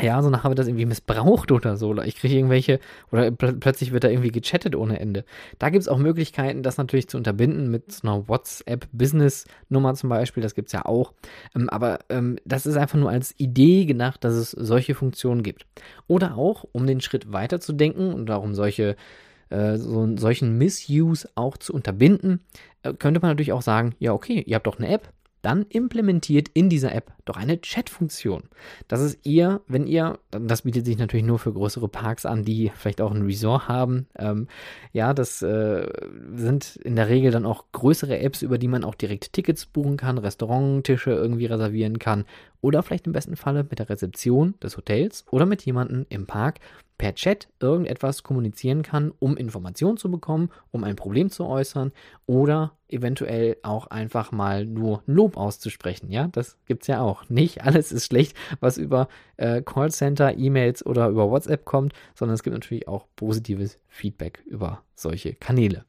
Ja, 0.01 0.23
so 0.23 0.31
nachher 0.31 0.51
wird 0.51 0.59
das 0.59 0.69
irgendwie 0.69 0.87
missbraucht 0.87 1.51
oder 1.51 1.77
so. 1.77 1.89
Oder 1.89 2.07
ich 2.07 2.17
kriege 2.17 2.37
irgendwelche, 2.37 2.79
oder 3.11 3.31
pl 3.31 3.55
plötzlich 3.55 3.93
wird 3.93 4.05
da 4.05 4.09
irgendwie 4.09 4.31
gechattet 4.31 4.77
ohne 4.77 5.01
Ende. 5.01 5.25
Da 5.59 5.71
gibt 5.71 5.83
es 5.83 5.89
auch 5.89 5.99
Möglichkeiten, 5.99 6.63
das 6.63 6.79
natürlich 6.79 7.09
zu 7.09 7.17
unterbinden 7.17 7.71
mit 7.71 7.91
so 7.93 8.07
einer 8.07 8.29
WhatsApp-Business-Nummer 8.29 9.95
zum 9.95 10.09
Beispiel. 10.09 10.43
Das 10.43 10.55
gibt 10.55 10.69
es 10.69 10.73
ja 10.73 10.85
auch. 10.85 11.15
Ähm, 11.57 11.69
aber 11.69 12.01
ähm, 12.11 12.37
das 12.45 12.67
ist 12.67 12.77
einfach 12.77 12.99
nur 12.99 13.11
als 13.11 13.35
Idee 13.39 13.87
gedacht, 13.87 14.23
dass 14.23 14.35
es 14.35 14.53
solche 14.53 14.95
Funktionen 14.95 15.43
gibt. 15.43 15.67
Oder 16.07 16.37
auch, 16.37 16.65
um 16.73 16.87
den 16.87 17.01
Schritt 17.01 17.33
weiterzudenken 17.33 18.15
und 18.15 18.27
darum 18.27 18.55
solche 18.55 18.95
äh, 19.51 19.79
so, 19.79 20.17
solchen 20.17 20.59
Misuse 20.59 21.29
auch 21.35 21.57
zu 21.57 21.73
unterbinden, 21.73 22.41
äh, 22.83 22.93
könnte 22.93 23.21
man 23.21 23.31
natürlich 23.31 23.53
auch 23.53 23.63
sagen, 23.63 23.95
ja, 23.99 24.13
okay, 24.13 24.43
ihr 24.47 24.55
habt 24.57 24.67
doch 24.67 24.79
eine 24.79 24.89
App, 24.89 25.13
dann 25.43 25.67
implementiert 25.69 26.49
in 26.55 26.69
dieser 26.69 26.95
App 26.95 27.13
doch 27.25 27.37
eine 27.37 27.61
Chat-Funktion. 27.61 28.45
Das 28.89 29.01
ist 29.01 29.19
ihr, 29.25 29.61
wenn 29.69 29.87
ihr, 29.87 30.19
das 30.31 30.63
bietet 30.63 30.87
sich 30.87 30.99
natürlich 30.99 31.27
nur 31.27 31.39
für 31.39 31.53
größere 31.53 31.89
Parks 31.89 32.27
an, 32.27 32.45
die 32.45 32.73
vielleicht 32.75 33.01
auch 33.01 33.13
ein 33.13 33.23
Resort 33.23 33.69
haben. 33.69 34.07
Ähm, 34.19 34.49
ja, 34.93 35.15
das 35.15 35.43
äh, 35.43 35.87
sind 36.35 36.77
in 36.77 36.97
der 36.97 37.09
Regel 37.09 37.31
dann 37.31 37.47
auch 37.47 37.67
größere 37.73 38.19
Apps, 38.19 38.43
über 38.43 38.59
die 38.59 38.69
man 38.69 38.85
auch 38.85 38.95
direkt 38.95 39.33
Tickets 39.33 39.67
buchen 39.67 39.97
kann, 39.97 40.19
Restauranttische 40.19 41.11
irgendwie 41.11 41.47
reservieren 41.47 41.99
kann 41.99 42.25
oder 42.61 42.83
vielleicht 42.83 43.07
im 43.07 43.13
besten 43.13 43.37
Falle 43.37 43.65
mit 43.69 43.79
der 43.79 43.89
Rezeption 43.89 44.55
des 44.63 44.77
Hotels 44.77 45.25
oder 45.31 45.47
mit 45.47 45.63
jemandem 45.63 46.07
im 46.09 46.27
Park, 46.27 46.61
per 46.99 47.15
Chat 47.15 47.49
irgendetwas 47.61 48.23
kommunizieren 48.23 48.83
kann, 48.83 49.13
um 49.19 49.37
Informationen 49.37 49.97
zu 49.97 50.11
bekommen, 50.11 50.51
um 50.71 50.85
ein 50.85 50.97
Problem 50.97 51.31
zu 51.31 51.47
äußern 51.47 51.93
oder 52.27 52.73
eventuell 52.89 53.57
auch 53.63 53.87
einfach 53.87 54.33
mal 54.33 54.67
nur 54.67 55.03
Lob 55.07 55.37
auszusprechen. 55.37 56.11
Ja, 56.11 56.29
das 56.29 56.59
gibt 56.67 56.83
es 56.83 56.89
ja 56.89 57.01
auch. 57.01 57.29
Nicht 57.29 57.63
alles 57.65 57.93
ist 57.93 58.07
schlecht, 58.07 58.37
was 58.61 58.77
über 58.77 59.09
äh, 59.37 59.63
Callcenter, 59.63 60.37
E-Mails 60.37 60.85
oder 60.85 61.09
über 61.09 61.31
WhatsApp 61.31 61.65
kommt, 61.65 61.93
sondern 62.15 62.35
es 62.35 62.43
gibt 62.43 62.55
natürlich 62.55 62.89
auch 62.89 63.07
positives 63.17 63.79
Feedback 63.89 64.43
über 64.47 64.83
solche 64.95 65.35
Kanäle 65.35 65.88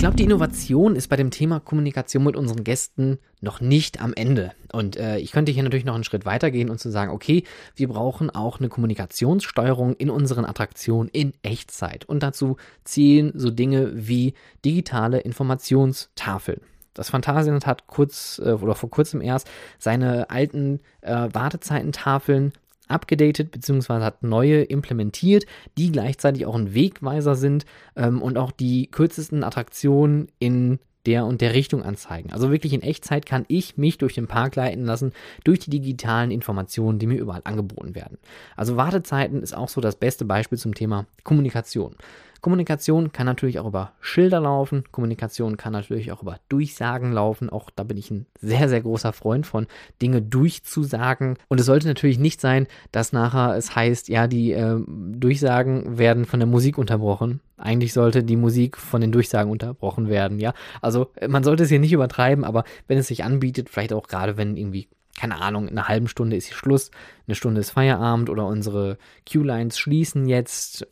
glaube, 0.00 0.16
die 0.16 0.24
Innovation 0.24 0.96
ist 0.96 1.08
bei 1.08 1.16
dem 1.16 1.30
Thema 1.30 1.60
Kommunikation 1.60 2.24
mit 2.24 2.34
unseren 2.34 2.64
Gästen 2.64 3.18
noch 3.42 3.60
nicht 3.60 4.00
am 4.00 4.14
Ende. 4.14 4.52
Und 4.72 4.96
äh, 4.96 5.18
ich 5.18 5.30
könnte 5.30 5.52
hier 5.52 5.62
natürlich 5.62 5.84
noch 5.84 5.94
einen 5.94 6.04
Schritt 6.04 6.24
weitergehen 6.24 6.70
und 6.70 6.80
zu 6.80 6.90
sagen, 6.90 7.12
okay, 7.12 7.44
wir 7.76 7.88
brauchen 7.88 8.30
auch 8.30 8.60
eine 8.60 8.70
Kommunikationssteuerung 8.70 9.94
in 9.96 10.08
unseren 10.08 10.46
Attraktionen 10.46 11.10
in 11.10 11.34
Echtzeit. 11.42 12.06
Und 12.06 12.22
dazu 12.22 12.56
zählen 12.82 13.32
so 13.34 13.50
Dinge 13.50 13.90
wie 13.92 14.32
digitale 14.64 15.20
Informationstafeln. 15.20 16.62
Das 16.94 17.10
Phantasialand 17.10 17.66
hat 17.66 17.86
kurz 17.86 18.40
äh, 18.42 18.52
oder 18.52 18.74
vor 18.74 18.88
kurzem 18.88 19.20
erst 19.20 19.50
seine 19.78 20.30
alten 20.30 20.80
äh, 21.02 21.28
Wartezeitentafeln 21.30 22.52
abgedatet 22.90 23.50
bzw. 23.50 24.00
hat 24.00 24.22
neue 24.22 24.62
implementiert, 24.62 25.46
die 25.78 25.92
gleichzeitig 25.92 26.46
auch 26.46 26.54
ein 26.54 26.74
Wegweiser 26.74 27.34
sind 27.34 27.64
ähm, 27.96 28.22
und 28.22 28.38
auch 28.38 28.52
die 28.52 28.88
kürzesten 28.90 29.44
Attraktionen 29.44 30.28
in 30.38 30.78
der 31.06 31.24
und 31.24 31.40
der 31.40 31.54
Richtung 31.54 31.82
anzeigen. 31.82 32.32
Also 32.32 32.50
wirklich 32.50 32.72
in 32.72 32.82
Echtzeit 32.82 33.24
kann 33.24 33.46
ich 33.48 33.78
mich 33.78 33.98
durch 33.98 34.14
den 34.14 34.26
Park 34.26 34.56
leiten 34.56 34.84
lassen, 34.84 35.12
durch 35.44 35.60
die 35.60 35.70
digitalen 35.70 36.30
Informationen, 36.30 36.98
die 36.98 37.06
mir 37.06 37.18
überall 37.18 37.40
angeboten 37.44 37.94
werden. 37.94 38.18
Also 38.56 38.76
Wartezeiten 38.76 39.42
ist 39.42 39.56
auch 39.56 39.68
so 39.68 39.80
das 39.80 39.96
beste 39.96 40.24
Beispiel 40.24 40.58
zum 40.58 40.74
Thema 40.74 41.06
Kommunikation. 41.24 41.96
Kommunikation 42.40 43.12
kann 43.12 43.26
natürlich 43.26 43.58
auch 43.58 43.66
über 43.66 43.92
Schilder 44.00 44.40
laufen. 44.40 44.84
Kommunikation 44.90 45.56
kann 45.56 45.72
natürlich 45.72 46.12
auch 46.12 46.22
über 46.22 46.38
Durchsagen 46.48 47.12
laufen. 47.12 47.50
Auch 47.50 47.70
da 47.70 47.82
bin 47.82 47.96
ich 47.96 48.10
ein 48.10 48.26
sehr, 48.40 48.68
sehr 48.68 48.80
großer 48.80 49.12
Freund 49.12 49.46
von, 49.46 49.66
Dinge 50.00 50.22
durchzusagen. 50.22 51.36
Und 51.48 51.60
es 51.60 51.66
sollte 51.66 51.86
natürlich 51.86 52.18
nicht 52.18 52.40
sein, 52.40 52.66
dass 52.92 53.12
nachher 53.12 53.56
es 53.56 53.74
heißt, 53.74 54.08
ja, 54.08 54.26
die 54.26 54.52
äh, 54.52 54.78
Durchsagen 54.86 55.98
werden 55.98 56.24
von 56.24 56.40
der 56.40 56.48
Musik 56.48 56.78
unterbrochen. 56.78 57.40
Eigentlich 57.56 57.92
sollte 57.92 58.22
die 58.24 58.36
Musik 58.36 58.78
von 58.78 59.02
den 59.02 59.12
Durchsagen 59.12 59.50
unterbrochen 59.50 60.08
werden, 60.08 60.40
ja. 60.40 60.54
Also 60.80 61.10
man 61.28 61.44
sollte 61.44 61.64
es 61.64 61.68
hier 61.68 61.78
nicht 61.78 61.92
übertreiben, 61.92 62.44
aber 62.44 62.64
wenn 62.88 62.96
es 62.96 63.08
sich 63.08 63.22
anbietet, 63.22 63.68
vielleicht 63.68 63.92
auch 63.92 64.08
gerade 64.08 64.38
wenn 64.38 64.56
irgendwie 64.56 64.88
keine 65.18 65.42
Ahnung, 65.42 65.68
in 65.68 65.76
einer 65.76 65.88
halben 65.88 66.08
Stunde 66.08 66.36
ist 66.36 66.46
hier 66.46 66.56
Schluss, 66.56 66.90
eine 67.26 67.34
Stunde 67.34 67.60
ist 67.60 67.72
Feierabend 67.72 68.30
oder 68.30 68.46
unsere 68.46 68.96
Q-Lines 69.30 69.78
schließen 69.78 70.26
jetzt, 70.26 70.86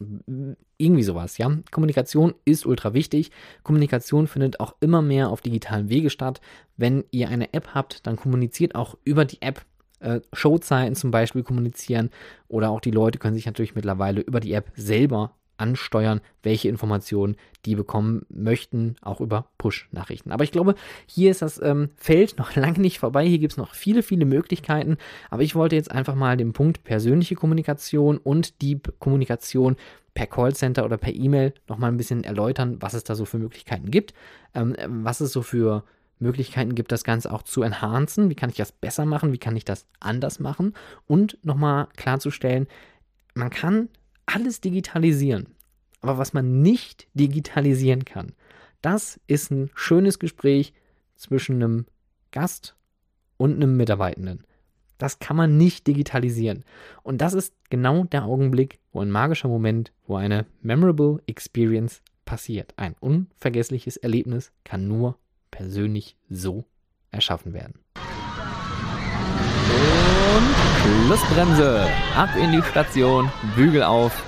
irgendwie 0.79 1.03
sowas, 1.03 1.38
ja. 1.38 1.51
Kommunikation 1.71 2.35
ist 2.45 2.64
ultra 2.64 2.95
wichtig. 2.95 3.31
Kommunikation 3.62 4.27
findet 4.27 4.61
auch 4.61 4.75
immer 4.81 5.03
mehr 5.03 5.29
auf 5.29 5.41
digitalen 5.41 5.88
Wege 5.91 6.09
statt. 6.09 6.41
Wenn 6.77 7.05
ihr 7.11 7.29
eine 7.29 7.53
App 7.53 7.71
habt, 7.75 8.07
dann 8.07 8.17
kommuniziert 8.17 8.75
auch 8.75 8.97
über 9.05 9.25
die 9.25 9.43
App. 9.43 9.64
Äh, 10.01 10.21
Showzeiten 10.33 10.95
zum 10.95 11.11
Beispiel 11.11 11.43
kommunizieren 11.43 12.11
oder 12.47 12.71
auch 12.71 12.81
die 12.81 12.93
Leute 12.93 13.19
können 13.19 13.35
sich 13.35 13.47
natürlich 13.47 13.75
mittlerweile 13.75 14.21
über 14.21 14.38
die 14.38 14.53
App 14.53 14.71
selber 14.77 15.35
ansteuern, 15.59 16.21
welche 16.43 16.69
Informationen 16.69 17.37
die 17.64 17.75
bekommen 17.75 18.25
möchten, 18.29 18.97
auch 19.03 19.21
über 19.21 19.51
Push-Nachrichten. 19.59 20.31
Aber 20.31 20.45
ich 20.45 20.53
glaube, 20.53 20.75
hier 21.07 21.31
ist 21.31 21.43
das 21.43 21.61
ähm, 21.61 21.91
Feld 21.97 22.37
noch 22.38 22.55
lange 22.57 22.81
nicht 22.81 22.99
vorbei. 22.99 23.27
Hier 23.27 23.38
gibt 23.38 23.53
es 23.53 23.59
noch 23.59 23.75
viele, 23.75 24.03
viele 24.03 24.25
Möglichkeiten. 24.25 24.97
Aber 25.31 25.43
ich 25.43 25.55
wollte 25.55 25.77
jetzt 25.77 25.91
einfach 25.91 26.14
mal 26.14 26.37
den 26.37 26.53
Punkt 26.53 26.85
persönliche 26.85 27.35
Kommunikation 27.35 28.19
und 28.19 28.62
die 28.62 28.81
Kommunikation 28.99 29.77
per 30.14 30.27
Callcenter 30.27 30.85
oder 30.85 30.97
per 30.97 31.14
E-Mail 31.14 31.55
nochmal 31.68 31.90
ein 31.90 31.97
bisschen 31.97 32.25
erläutern, 32.25 32.77
was 32.81 32.94
es 32.94 33.05
da 33.05 33.14
so 33.14 33.25
für 33.25 33.38
Möglichkeiten 33.38 33.90
gibt, 33.90 34.14
ähm, 34.55 34.77
was 34.87 35.21
es 35.21 35.33
so 35.33 35.42
für 35.42 35.85
Möglichkeiten 36.18 36.75
gibt, 36.75 36.90
das 36.90 37.05
Ganze 37.05 37.33
auch 37.33 37.42
zu 37.42 37.62
enhancen. 37.62 38.29
Wie 38.31 38.35
kann 38.35 38.51
ich 38.51 38.57
das 38.57 38.73
besser 38.73 39.05
machen? 39.05 39.33
Wie 39.33 39.38
kann 39.38 39.57
ich 39.57 39.64
das 39.64 39.87
anders 40.01 40.40
machen? 40.40 40.75
Und 41.07 41.38
nochmal 41.44 41.88
klarzustellen, 41.97 42.66
man 43.35 43.51
kann 43.51 43.88
alles 44.27 44.61
digitalisieren. 44.61 45.55
Aber 46.01 46.18
was 46.18 46.33
man 46.33 46.61
nicht 46.61 47.09
digitalisieren 47.14 48.05
kann, 48.05 48.33
das 48.83 49.21
ist 49.27 49.51
ein 49.51 49.71
schönes 49.75 50.18
Gespräch 50.18 50.73
zwischen 51.16 51.57
einem 51.57 51.87
Gast 52.31 52.77
und 53.37 53.55
einem 53.55 53.77
Mitarbeitenden. 53.77 54.44
Das 54.99 55.21
kann 55.21 55.37
man 55.37 55.57
nicht 55.57 55.87
digitalisieren. 55.87 56.65
Und 57.03 57.21
das 57.21 57.33
ist 57.33 57.55
genau 57.71 58.05
der 58.05 58.25
Augenblick, 58.25 58.81
wo 58.93 59.01
ein 59.01 59.11
magischer 59.11 59.49
Moment, 59.49 59.93
wo 60.07 60.17
eine 60.17 60.47
memorable 60.61 61.23
Experience 61.27 62.03
passiert. 62.25 62.75
Ein 62.77 62.95
unvergessliches 63.01 63.97
Erlebnis 63.97 64.53
kann 64.65 64.87
nur 64.89 65.17
persönlich 65.51 66.17
so 66.29 66.65
erschaffen 67.11 67.55
werden. 67.55 67.81
Und 70.37 71.07
Schlussbremse. 71.07 71.89
Ab 72.15 72.31
in 72.37 72.53
die 72.53 72.63
Station, 72.63 73.31
Bügel 73.57 73.83
auf. 73.83 74.28